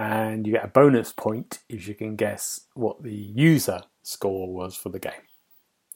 [0.00, 4.76] And you get a bonus point if you can guess what the user score was
[4.76, 5.12] for the game.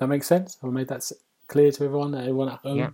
[0.01, 0.59] That makes sense?
[0.61, 1.09] Have I made that
[1.47, 2.13] clear to everyone?
[2.17, 2.79] Everyone at home?
[2.79, 2.91] Yeah.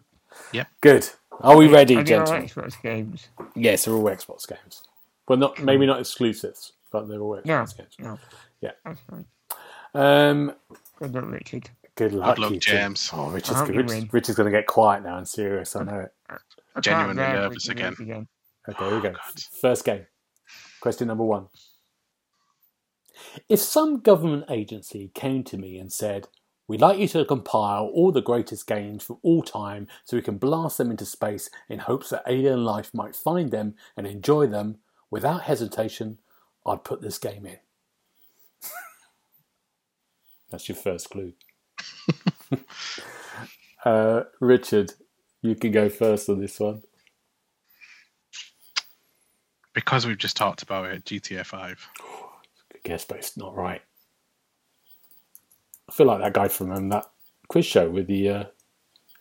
[0.53, 0.65] Yeah.
[0.83, 1.09] Good.
[1.41, 2.49] Are we ready, Are they all gentlemen?
[2.49, 3.29] Xbox games?
[3.55, 4.83] Yes, they're all Xbox games.
[5.27, 7.65] Well, not maybe not exclusives, but they're all Xbox No.
[7.79, 7.97] games.
[7.99, 8.19] No.
[8.61, 8.73] Yeah.
[8.85, 9.25] That's fine.
[9.95, 10.53] Um,
[10.99, 11.71] Good luck, Richard.
[11.95, 12.53] good luck, luck.
[12.59, 13.09] James.
[13.15, 14.13] Oh, Richard's, I Richard's.
[14.13, 15.75] Richard's going to get quiet now and serious.
[15.75, 16.13] I know it.
[16.77, 17.95] I Genuinely nervous again.
[17.99, 18.29] again.
[18.69, 19.13] Okay, here we go.
[19.13, 19.41] God.
[19.61, 20.07] First game.
[20.81, 21.49] Question number one.
[23.49, 26.29] If some government agency came to me and said,
[26.69, 30.37] We'd like you to compile all the greatest games from all time so we can
[30.37, 34.77] blast them into space in hopes that alien life might find them and enjoy them,
[35.11, 36.19] without hesitation,
[36.67, 37.57] I'd put this game in.
[40.51, 41.33] That's your first clue.
[43.87, 44.93] uh, Richard,
[45.43, 46.83] you can go first on this one.
[49.75, 51.89] Because we've just talked about it, GTA 5.
[52.73, 53.81] Good guess, but it's not right.
[55.89, 57.07] I feel like that guy from um, that
[57.49, 58.29] quiz show with the.
[58.29, 58.45] Uh,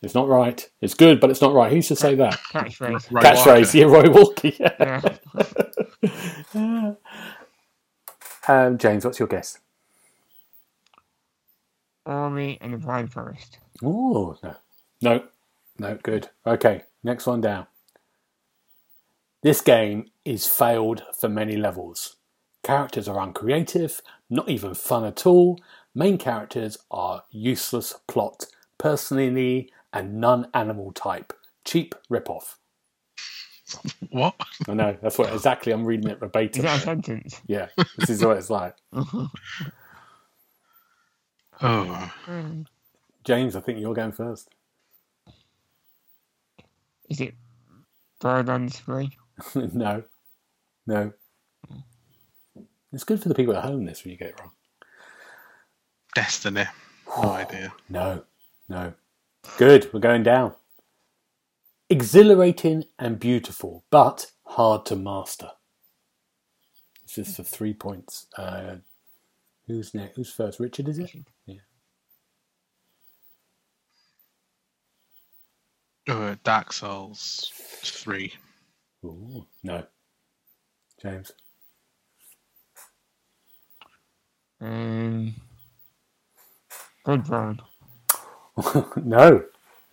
[0.01, 0.67] it's not right.
[0.81, 1.69] It's good, but it's not right.
[1.69, 2.33] Who used to say that?
[2.51, 3.11] Catchphrase.
[3.11, 3.73] Roy Catchphrase.
[3.73, 3.77] Walker.
[3.77, 4.51] Yeah, Roy Walker.
[4.59, 5.15] Yeah.
[6.53, 6.93] Yeah.
[8.47, 9.59] um, James, what's your guess?
[12.05, 13.59] Ori and the Blind Forest.
[13.83, 14.55] Oh no,
[15.01, 15.23] no,
[15.79, 15.97] no.
[16.03, 16.29] Good.
[16.45, 17.67] Okay, next one down.
[19.43, 22.15] This game is failed for many levels.
[22.63, 25.59] Characters are uncreative, not even fun at all.
[25.95, 28.45] Main characters are useless plot,
[28.77, 31.33] personally and non-animal type.
[31.65, 32.57] Cheap rip-off.
[34.11, 34.35] What?
[34.67, 36.63] I know that's what exactly I'm reading it verbatim.
[36.63, 37.41] that a sentence?
[37.47, 37.67] Yeah,
[37.97, 38.75] this is what it's like.
[41.61, 42.61] Oh, Hmm.
[43.23, 44.49] James, I think you're going first.
[47.09, 47.33] Is it
[48.19, 49.09] Borderlands 3?
[49.55, 50.03] no,
[50.85, 51.13] no.
[52.93, 53.85] It's good for the people at home.
[53.85, 54.51] This when you get it wrong.
[56.15, 56.65] Destiny.
[57.23, 57.73] No idea.
[57.89, 58.23] No,
[58.69, 58.93] no.
[59.57, 60.53] Good, we're going down.
[61.89, 65.51] Exhilarating and beautiful, but hard to master.
[67.03, 68.27] This is for three points.
[68.37, 68.75] Uh,
[69.67, 70.15] who's next?
[70.17, 70.59] Who's first?
[70.59, 71.11] Richard, is it?
[76.07, 77.51] Uh, Dark Souls
[77.83, 78.33] 3.
[79.05, 79.83] Ooh, no.
[81.01, 81.31] James.
[84.61, 85.35] Um,
[87.05, 87.59] Bloodborne.
[89.03, 89.43] no,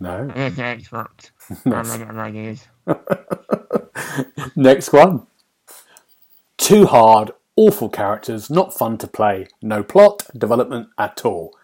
[0.00, 0.32] no.
[0.34, 1.30] There's the Xbox.
[1.64, 1.76] No.
[1.76, 2.68] I'm running out of ideas.
[4.56, 5.26] Next one.
[6.58, 11.54] Too hard, awful characters, not fun to play, no plot, development at all.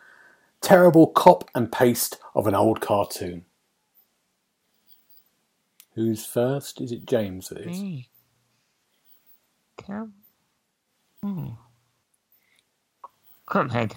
[0.61, 3.45] Terrible cop and paste of an old cartoon.
[6.01, 6.81] Who's first?
[6.81, 7.77] Is it James that is?
[7.77, 8.09] Hey.
[9.87, 10.15] Come.
[11.23, 11.49] Hmm.
[13.47, 13.93] Cuphead.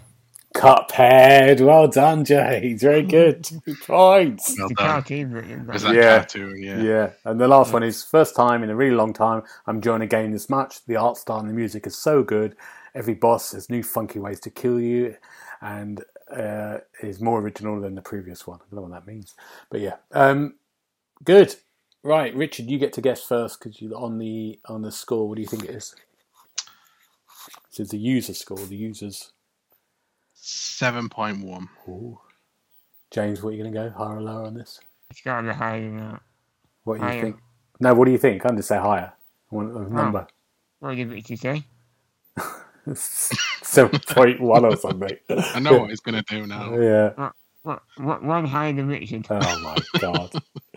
[0.53, 1.61] Cuphead.
[1.61, 2.81] Well done, James.
[2.81, 3.43] Very good.
[3.45, 4.53] Two points.
[4.59, 4.85] Well the done.
[4.87, 5.65] cartoon version.
[5.65, 6.17] Was Yeah.
[6.17, 6.61] cartoon?
[6.61, 6.81] Yeah.
[6.81, 10.01] Yeah, and the last one is first time in a really long time I'm enjoying
[10.01, 10.83] a game this much.
[10.85, 12.57] The art style and the music is so good.
[12.93, 15.15] Every boss has new funky ways to kill you,
[15.61, 18.59] and uh, is more original than the previous one.
[18.59, 19.35] I don't know what that means,
[19.69, 20.55] but yeah, um,
[21.23, 21.55] good.
[22.03, 25.27] Right, Richard, you get to guess first because you on the on the score.
[25.27, 25.95] What do you think it is?
[27.69, 28.57] This is the user score.
[28.57, 29.31] The users.
[30.35, 32.17] 7.1.
[33.09, 34.79] James, what are you going to go higher or lower on this?
[35.09, 36.21] It's got to be higher than that.
[36.83, 37.21] What do you Higher.
[37.21, 37.37] think?
[37.79, 38.43] No, what do you think?
[38.45, 39.13] I'm just going to say higher.
[39.51, 39.83] I want a oh.
[39.83, 40.27] number.
[40.79, 41.63] What did Richard say?
[42.95, 45.17] Seven point one or something.
[45.29, 46.77] I know what it's going to do now.
[46.77, 47.31] Yeah.
[47.61, 49.25] What, what, one higher than Richard?
[49.29, 50.31] Oh my god.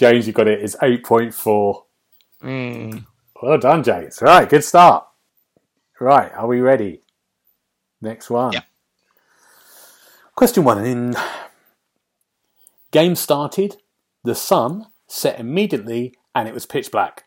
[0.00, 0.62] James, you got it.
[0.62, 1.84] It's eight point four.
[2.40, 3.00] Hmm.
[3.42, 4.22] Well done, James.
[4.22, 5.04] Right, good start.
[6.00, 7.02] Right, are we ready?
[8.00, 8.54] Next one.
[8.54, 8.62] Yeah.
[10.34, 10.86] Question one.
[10.86, 11.14] In
[12.90, 13.76] game started,
[14.24, 17.24] the sun set immediately, and it was pitch black.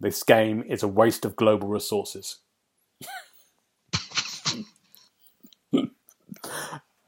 [0.00, 2.38] This game is a waste of global resources.
[5.72, 5.92] um,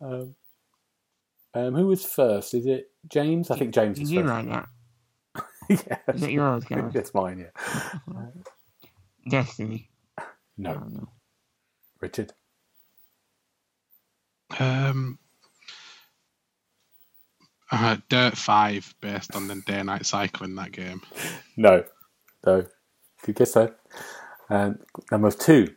[0.00, 2.54] um, who was first?
[2.54, 3.50] Is it James?
[3.50, 4.48] I think James is you first.
[4.48, 4.68] that?
[5.70, 6.96] Yeah, Is it yours, Gareth?
[6.96, 7.46] it's mine.
[8.08, 8.26] Yeah.
[9.30, 9.90] Destiny.
[10.58, 11.08] No, Oh, no.
[12.00, 12.32] Richard.
[14.58, 15.18] Um,
[17.70, 21.02] uh, Dirt 5 based on the day night cycle in that game.
[21.56, 21.84] No,
[22.46, 22.66] no.
[23.24, 23.72] Good guess though.
[24.48, 24.78] And
[25.12, 25.74] number two.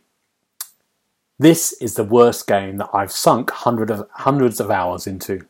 [1.38, 5.40] This is the worst game that I've sunk hundred of hundreds of hours into.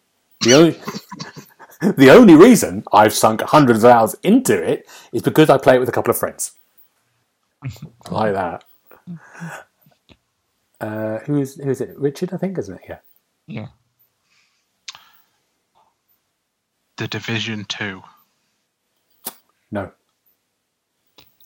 [0.41, 0.77] The only
[1.97, 5.81] the only reason I've sunk hundreds of hours into it is because I play it
[5.81, 6.53] with a couple of friends.
[7.65, 7.71] I
[8.11, 8.65] like that.
[10.81, 11.97] Uh, who's who's it?
[11.99, 12.83] Richard, I think, isn't it?
[12.89, 12.99] Yeah.
[13.47, 13.67] Yeah.
[16.97, 18.03] The Division 2.
[19.73, 19.91] No.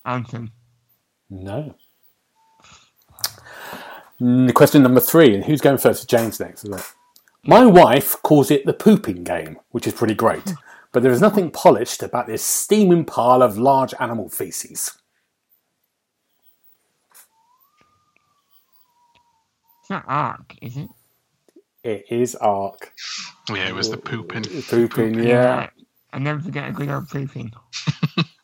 [0.05, 0.53] Anthem.
[1.31, 1.75] No.
[4.21, 6.09] Mm, Question number three, and who's going first?
[6.11, 6.93] James next, isn't it?
[7.45, 10.55] My wife calls it the pooping game, which is pretty great, hmm.
[10.93, 14.99] but there is nothing polished about this steaming pile of large animal feces.
[19.81, 20.89] It's not Ark, is it?
[21.83, 22.93] It is Ark.
[23.49, 24.45] Yeah, it was the pooping.
[24.63, 25.71] Pooping, yeah.
[26.13, 27.53] I never forget a good old pooping.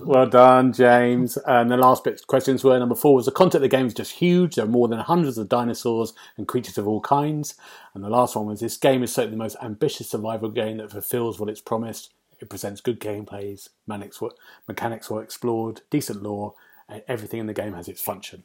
[0.00, 1.36] Well done, James.
[1.38, 3.94] And the last bit questions were number four was the content of the game is
[3.94, 4.54] just huge.
[4.54, 7.54] There are more than hundreds of dinosaurs and creatures of all kinds.
[7.94, 10.90] And the last one was this game is certainly the most ambitious survival game that
[10.90, 12.12] fulfills what it's promised.
[12.40, 14.30] It presents good gameplays, mechanics were,
[14.68, 16.54] mechanics were explored, decent lore,
[16.88, 18.44] and everything in the game has its function.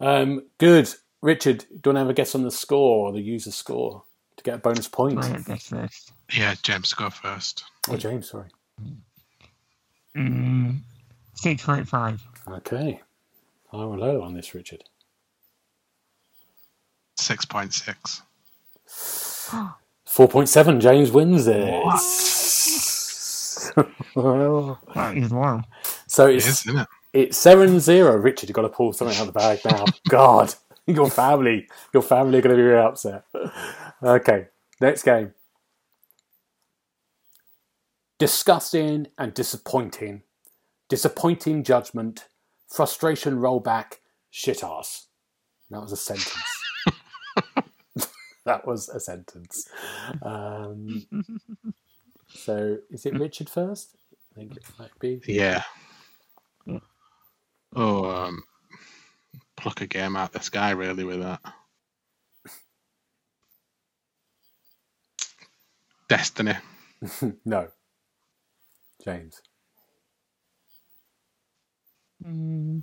[0.00, 0.88] Um, good.
[1.20, 4.04] Richard, do you want to have a guess on the score or the user score
[4.36, 5.18] to get a bonus point?
[5.24, 5.72] I guess.
[6.32, 7.64] Yeah, James, go first.
[7.88, 8.48] Oh, James, sorry.
[10.16, 10.80] Mm,
[11.36, 12.20] 6.5.
[12.48, 13.00] Okay.
[13.70, 14.84] High or low on this, Richard?
[17.18, 18.22] 6.6.
[20.06, 20.80] 4.7.
[20.80, 22.42] James wins this.
[24.14, 25.62] Well, That is low.
[26.06, 26.88] so It it's is, isn't it?
[27.14, 28.16] it's seven zero.
[28.16, 29.86] Richard, you've got to pull something out of the bag now.
[30.10, 30.54] God,
[30.86, 33.24] your family, your family are going to be very upset.
[34.02, 34.48] Okay,
[34.82, 35.32] next game.
[38.22, 40.22] Disgusting and disappointing.
[40.88, 42.28] Disappointing judgment.
[42.68, 43.94] Frustration rollback.
[44.30, 45.08] Shit ass.
[45.72, 46.62] That was a sentence.
[48.44, 49.68] that was a sentence.
[50.22, 51.04] Um,
[52.28, 53.96] so, is it Richard first?
[54.12, 55.20] I think it might be.
[55.26, 55.64] Yeah.
[57.74, 58.44] Oh, um,
[59.56, 61.40] pluck a game out of the sky really with that.
[66.08, 66.54] Destiny.
[67.44, 67.66] no.
[69.04, 69.42] James.
[72.26, 72.82] Mm.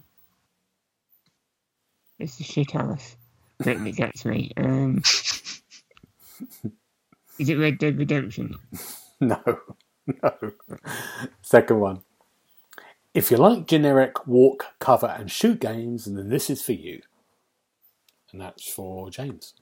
[2.19, 3.17] It's the shit house
[3.59, 4.53] that that gets me.
[4.57, 4.99] Um,
[7.39, 8.55] is it Red Dead Redemption?
[9.21, 9.41] No.
[10.23, 10.33] No.
[11.41, 12.01] Second one.
[13.13, 17.01] If you like generic walk, cover, and shoot games, then this is for you.
[18.31, 19.53] And that's for James.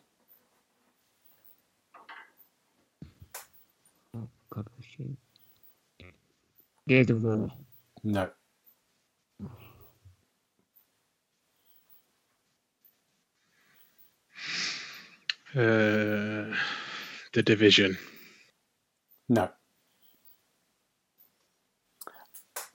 [4.15, 5.07] Oh, God, oh, shit.
[6.87, 7.51] Gears of War.
[8.03, 8.29] No.
[15.55, 16.55] Uh,
[17.33, 17.97] the Division.
[19.29, 19.49] No.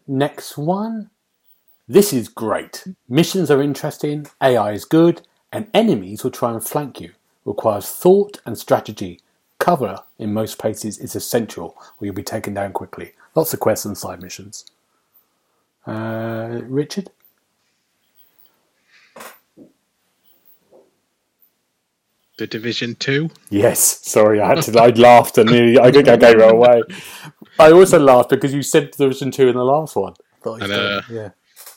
[0.09, 1.11] Next one.
[1.89, 2.85] This is great.
[3.09, 7.13] Missions are interesting, AI is good, and enemies will try and flank you.
[7.45, 9.21] Requires thought and strategy.
[9.59, 13.13] Cover, in most places, is essential, or you'll be taken down quickly.
[13.35, 14.67] Lots of quests and side missions.
[15.87, 17.11] Uh, Richard?
[22.39, 23.31] The Division 2.
[23.51, 24.81] Yes, sorry, I had to.
[24.81, 26.83] I laughed and nearly, I think I gave it away.
[27.59, 30.15] I also laughed because you said Division Two in the last one.
[30.43, 31.29] Thought you And, said- uh, yeah,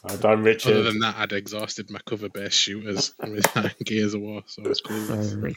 [0.03, 0.83] well done, Other Richard.
[0.83, 3.45] than that, I'd exhausted my cover based shooters with
[3.85, 5.11] Gears of War, so it's cool.
[5.11, 5.51] Uh,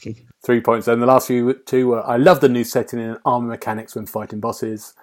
[0.45, 0.89] Three points.
[0.89, 4.07] And the last few two were I love the new setting in armor mechanics when
[4.07, 4.95] fighting bosses.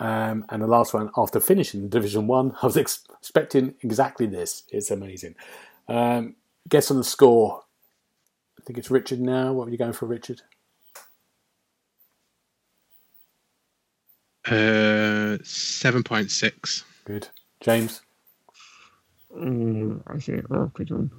[0.00, 4.64] Um, and the last one, after finishing Division One, I was ex- expecting exactly this.
[4.70, 5.34] It's amazing.
[5.88, 6.36] Um,
[6.68, 7.62] guess on the score.
[8.58, 9.52] I think it's Richard now.
[9.52, 10.42] What are you going for, Richard?
[14.46, 16.84] Uh, 7.6.
[17.04, 17.28] Good.
[17.60, 18.02] James?
[19.36, 21.10] Oh, I say awkward one.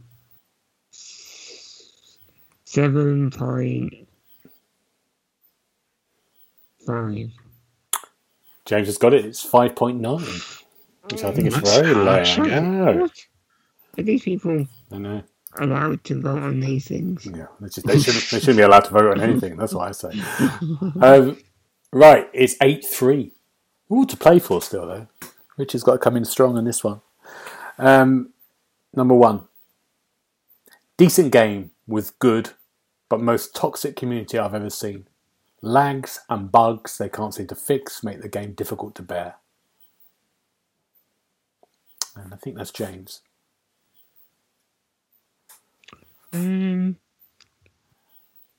[2.65, 4.07] Seven point
[6.85, 7.29] five.
[8.69, 9.25] James has got it.
[9.25, 10.63] It's 5.9,
[11.11, 12.05] which I think is That's very low.
[12.05, 13.09] harsh I know.
[13.97, 15.23] Are these people I know.
[15.59, 17.25] allowed to vote on these things?
[17.25, 19.57] Yeah, they, just, they, shouldn't, they shouldn't be allowed to vote on anything.
[19.57, 20.11] That's what I say.
[21.01, 21.39] Um,
[21.91, 23.31] right, it's 8 3.
[23.89, 25.07] All to play for still, though.
[25.57, 27.01] Richard's got to come in strong on this one.
[27.79, 28.33] Um,
[28.93, 29.47] number one
[30.95, 32.51] decent game with good,
[33.09, 35.07] but most toxic community I've ever seen.
[35.61, 39.35] Lags and bugs they can't seem to fix make the game difficult to bear.
[42.15, 43.21] And I think that's James.
[46.33, 46.97] Um,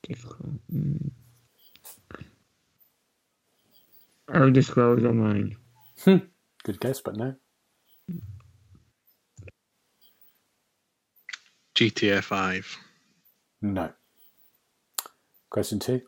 [0.03, 0.61] difficult.
[0.73, 1.11] Mm.
[4.33, 5.57] Elder Scrolls Online.
[6.05, 7.35] Good guess, but no.
[11.75, 12.79] GTA 5.
[13.63, 13.91] No.
[15.49, 16.03] Question two.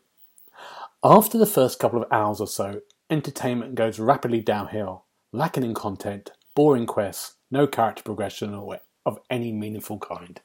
[1.05, 2.79] After the first couple of hours or so,
[3.09, 5.05] entertainment goes rapidly downhill.
[5.33, 10.39] lacking in content, boring quests, no character progression or of any meaningful kind.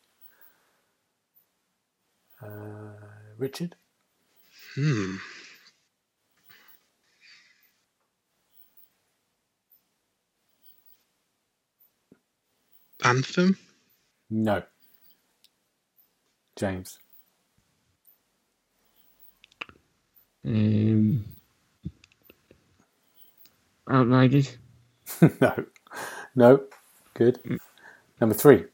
[2.42, 2.94] Uh,
[3.36, 3.76] Richard?
[4.74, 5.16] Hmm.
[13.04, 13.58] Anthem?
[14.28, 14.62] No.
[16.56, 16.98] James?
[20.48, 21.24] Um,
[23.90, 24.56] Outriders.
[25.40, 25.64] no.
[26.34, 26.64] No.
[27.14, 27.38] Good.
[28.20, 28.64] Number three.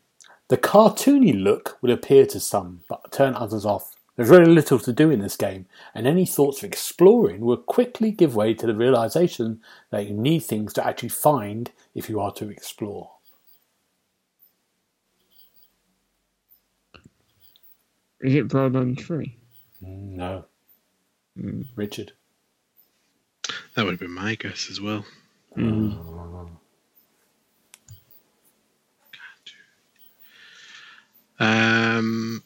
[0.49, 3.97] The cartoony look would appear to some, but turn others off.
[4.15, 8.13] There's very little to do in this game, and any thoughts of exploring will quickly
[8.13, 9.61] give way to the realization
[9.91, 13.11] that you need things to actually find if you are to explore.
[18.21, 19.37] Is it Borderlands 3?
[21.39, 21.67] Mm.
[21.77, 22.13] Richard?
[23.75, 25.05] That would have been my guess as well.
[25.57, 26.15] Mm.
[31.41, 32.43] Um,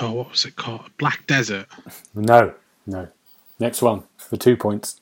[0.00, 0.90] oh, what was it called?
[0.98, 1.66] Black Desert.
[2.14, 2.54] No.
[2.86, 3.08] No.
[3.58, 5.00] Next one for two points.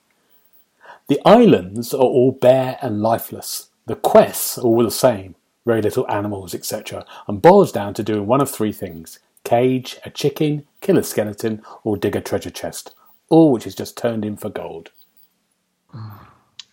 [1.09, 3.69] The islands are all bare and lifeless.
[3.87, 5.35] The quests are all the same,
[5.65, 10.11] very little animals, etc., and boils down to doing one of three things cage a
[10.11, 12.95] chicken, kill a skeleton, or dig a treasure chest,
[13.29, 14.91] all which is just turned in for gold.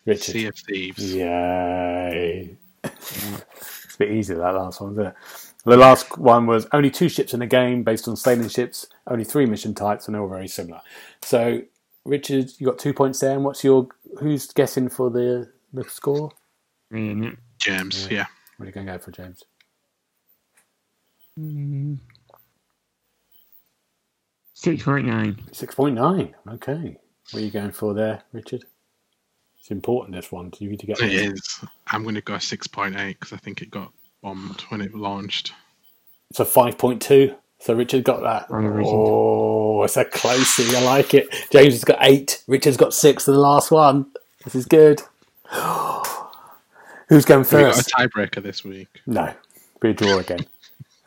[0.06, 0.32] Richard.
[0.32, 1.14] Sea of Thieves.
[1.14, 2.58] Yay.
[2.84, 5.16] it's a bit easy, that last one, isn't it?
[5.64, 9.24] The last one was only two ships in the game based on sailing ships, only
[9.24, 10.82] three mission types, and they were very similar.
[11.22, 11.62] So,
[12.04, 13.34] Richard, you got two points there.
[13.34, 13.88] And what's your,
[14.20, 16.32] who's guessing for the, the score?
[16.90, 17.38] Me and it.
[17.60, 18.26] James, yeah.
[18.62, 19.44] What are you going to go for, James?
[21.40, 21.98] Mm.
[24.56, 25.50] 6.9.
[25.52, 26.34] 6.9.
[26.48, 26.98] Okay.
[27.32, 28.64] What are you going for there, Richard?
[29.58, 31.34] It's important, this one, to you to get It this.
[31.34, 31.66] is.
[31.88, 33.92] I'm going to go 6.8 because I think it got
[34.22, 35.54] bombed when it launched.
[36.32, 37.36] So 5.2.
[37.58, 38.46] So Richard got that.
[38.52, 40.76] Oh, it's a closey.
[40.76, 41.30] I like it.
[41.52, 42.44] James has got eight.
[42.48, 44.12] Richard's got six in the last one.
[44.44, 45.02] This is good.
[47.12, 47.78] Who's going first?
[47.78, 49.02] we got a tiebreaker this week?
[49.06, 49.34] No.
[49.82, 50.46] Be a draw again.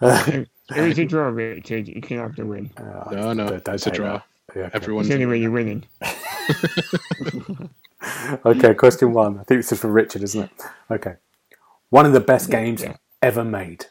[0.03, 1.89] It was a draw, Richard.
[1.89, 2.71] You can have the win.
[2.77, 4.13] Uh, No, no, don't- don't it's a draw.
[4.19, 4.25] that.
[4.55, 4.71] Yeah, okay.
[4.75, 5.85] Everyone's It's the only way you're winning.
[8.45, 9.39] Okay, question one.
[9.39, 10.51] I think this is for Richard, isn't it?
[10.91, 11.15] Okay.
[11.89, 12.97] One of the best games Yeah.
[13.23, 13.87] ever made.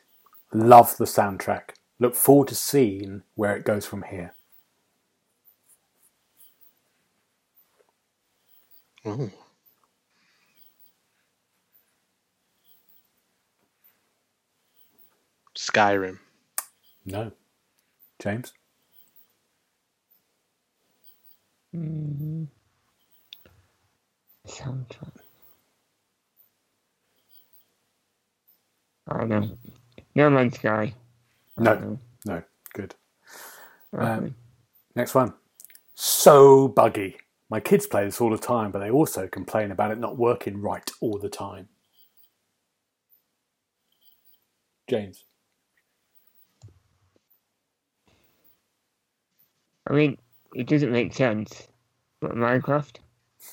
[0.54, 1.72] Love the soundtrack.
[2.00, 4.36] Look forward to seeing where it goes from here.
[9.04, 9.32] Oh.
[15.70, 16.20] Skyrim.
[17.06, 17.32] No.
[18.20, 18.54] James?
[21.76, 22.48] Mm.
[24.48, 25.12] Soundtrack.
[29.10, 29.58] I don't know.
[30.16, 30.96] No Man's Sky.
[31.58, 31.80] I No.
[31.80, 32.00] know.
[32.26, 32.44] No.
[32.74, 32.96] Good.
[33.98, 34.34] Okay.
[34.96, 35.34] Next one.
[35.96, 37.18] So buggy.
[37.50, 40.62] My kids play this all the time, but they also complain about it not working
[40.62, 41.70] right all the time.
[44.90, 45.26] James.
[49.90, 50.18] I mean,
[50.56, 51.68] it doesn't make sense.
[52.22, 52.96] But Minecraft,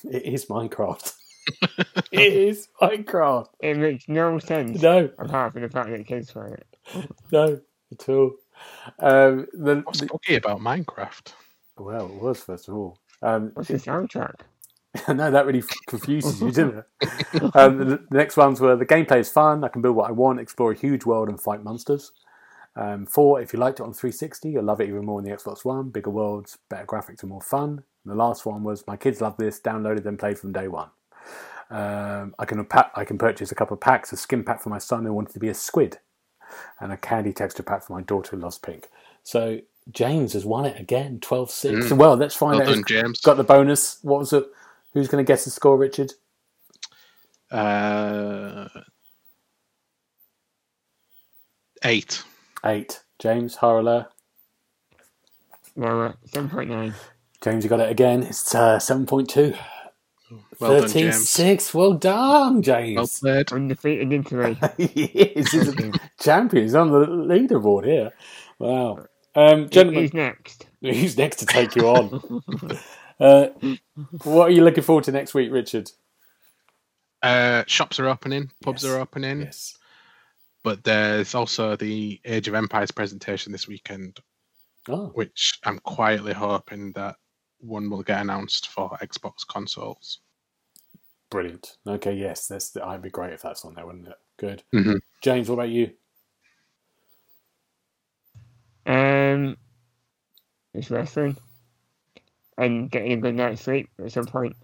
[0.09, 1.13] It is Minecraft.
[2.11, 3.47] it is Minecraft.
[3.59, 4.81] it makes no sense.
[4.81, 7.09] No, Apart from the fact that kids play it.
[7.31, 7.59] no,
[7.91, 8.31] at all.
[8.99, 11.33] Um, the, What's the- buggy about Minecraft?
[11.77, 12.97] well, it was first of all.
[13.21, 14.35] Um, What's the soundtrack?
[15.07, 17.55] no, that really confuses you, didn't it?
[17.55, 19.63] Um, the, the next ones were the gameplay is fun.
[19.63, 22.11] I can build what I want, explore a huge world, and fight monsters.
[22.75, 25.31] Um, four, if you liked it on 360, you'll love it even more on the
[25.31, 25.89] Xbox One.
[25.89, 27.69] Bigger worlds, better graphics, and more fun.
[28.03, 29.59] And the last one was my kids love this.
[29.59, 30.89] Downloaded and played from day one.
[31.69, 32.65] Um, I can
[32.95, 35.33] I can purchase a couple of packs: a skin pack for my son who wanted
[35.33, 35.99] to be a squid,
[36.79, 38.89] and a candy texture pack for my daughter who loves pink.
[39.23, 39.59] So
[39.91, 41.71] James has won it again, 12-6.
[41.89, 41.97] Mm.
[41.97, 42.75] Well, let's find Well out.
[42.75, 43.19] done, James.
[43.21, 43.99] Got the bonus.
[44.03, 44.45] What was it?
[44.93, 46.13] Who's going to guess the score, Richard?
[47.51, 48.67] Uh,
[51.83, 52.23] eight.
[52.65, 53.01] Eight.
[53.19, 54.07] James Harala.
[55.75, 56.93] Well, uh, 7.9.
[57.43, 58.23] James, you got it again.
[58.23, 59.57] It's uh, 7.2.
[60.59, 61.15] Well done, James.
[61.15, 61.73] 13-6.
[61.73, 62.95] Well done, James.
[62.95, 63.19] Well James.
[63.19, 63.51] played.
[63.51, 64.57] Undefeated in three.
[64.77, 65.51] he is.
[65.51, 66.63] He's a champion.
[66.63, 68.11] He's on the leaderboard here.
[68.59, 69.05] Wow.
[69.35, 70.65] Um, gentlemen, Who's next?
[70.81, 72.43] who's next to take you on?
[73.19, 73.47] uh,
[74.23, 75.89] what are you looking forward to next week, Richard?
[77.23, 78.91] Uh, shops are opening, pubs Yes.
[78.91, 79.77] are opening, Yes.
[80.63, 84.19] But there's also the Age of Empires presentation this weekend
[84.87, 87.15] Oh, which I'm quietly hoping that
[87.59, 90.19] one will get announced for Xbox consoles.
[91.29, 91.77] brilliant.
[91.87, 94.17] Okay, yes, that's I'd be great if that's on there, wouldn't it?
[94.37, 94.63] Good.
[94.73, 94.99] Mhm.
[95.21, 95.93] James, what about you?
[98.87, 99.55] Um,
[100.73, 101.37] it's wrestling
[102.57, 104.55] and getting a good night's sleep at some point.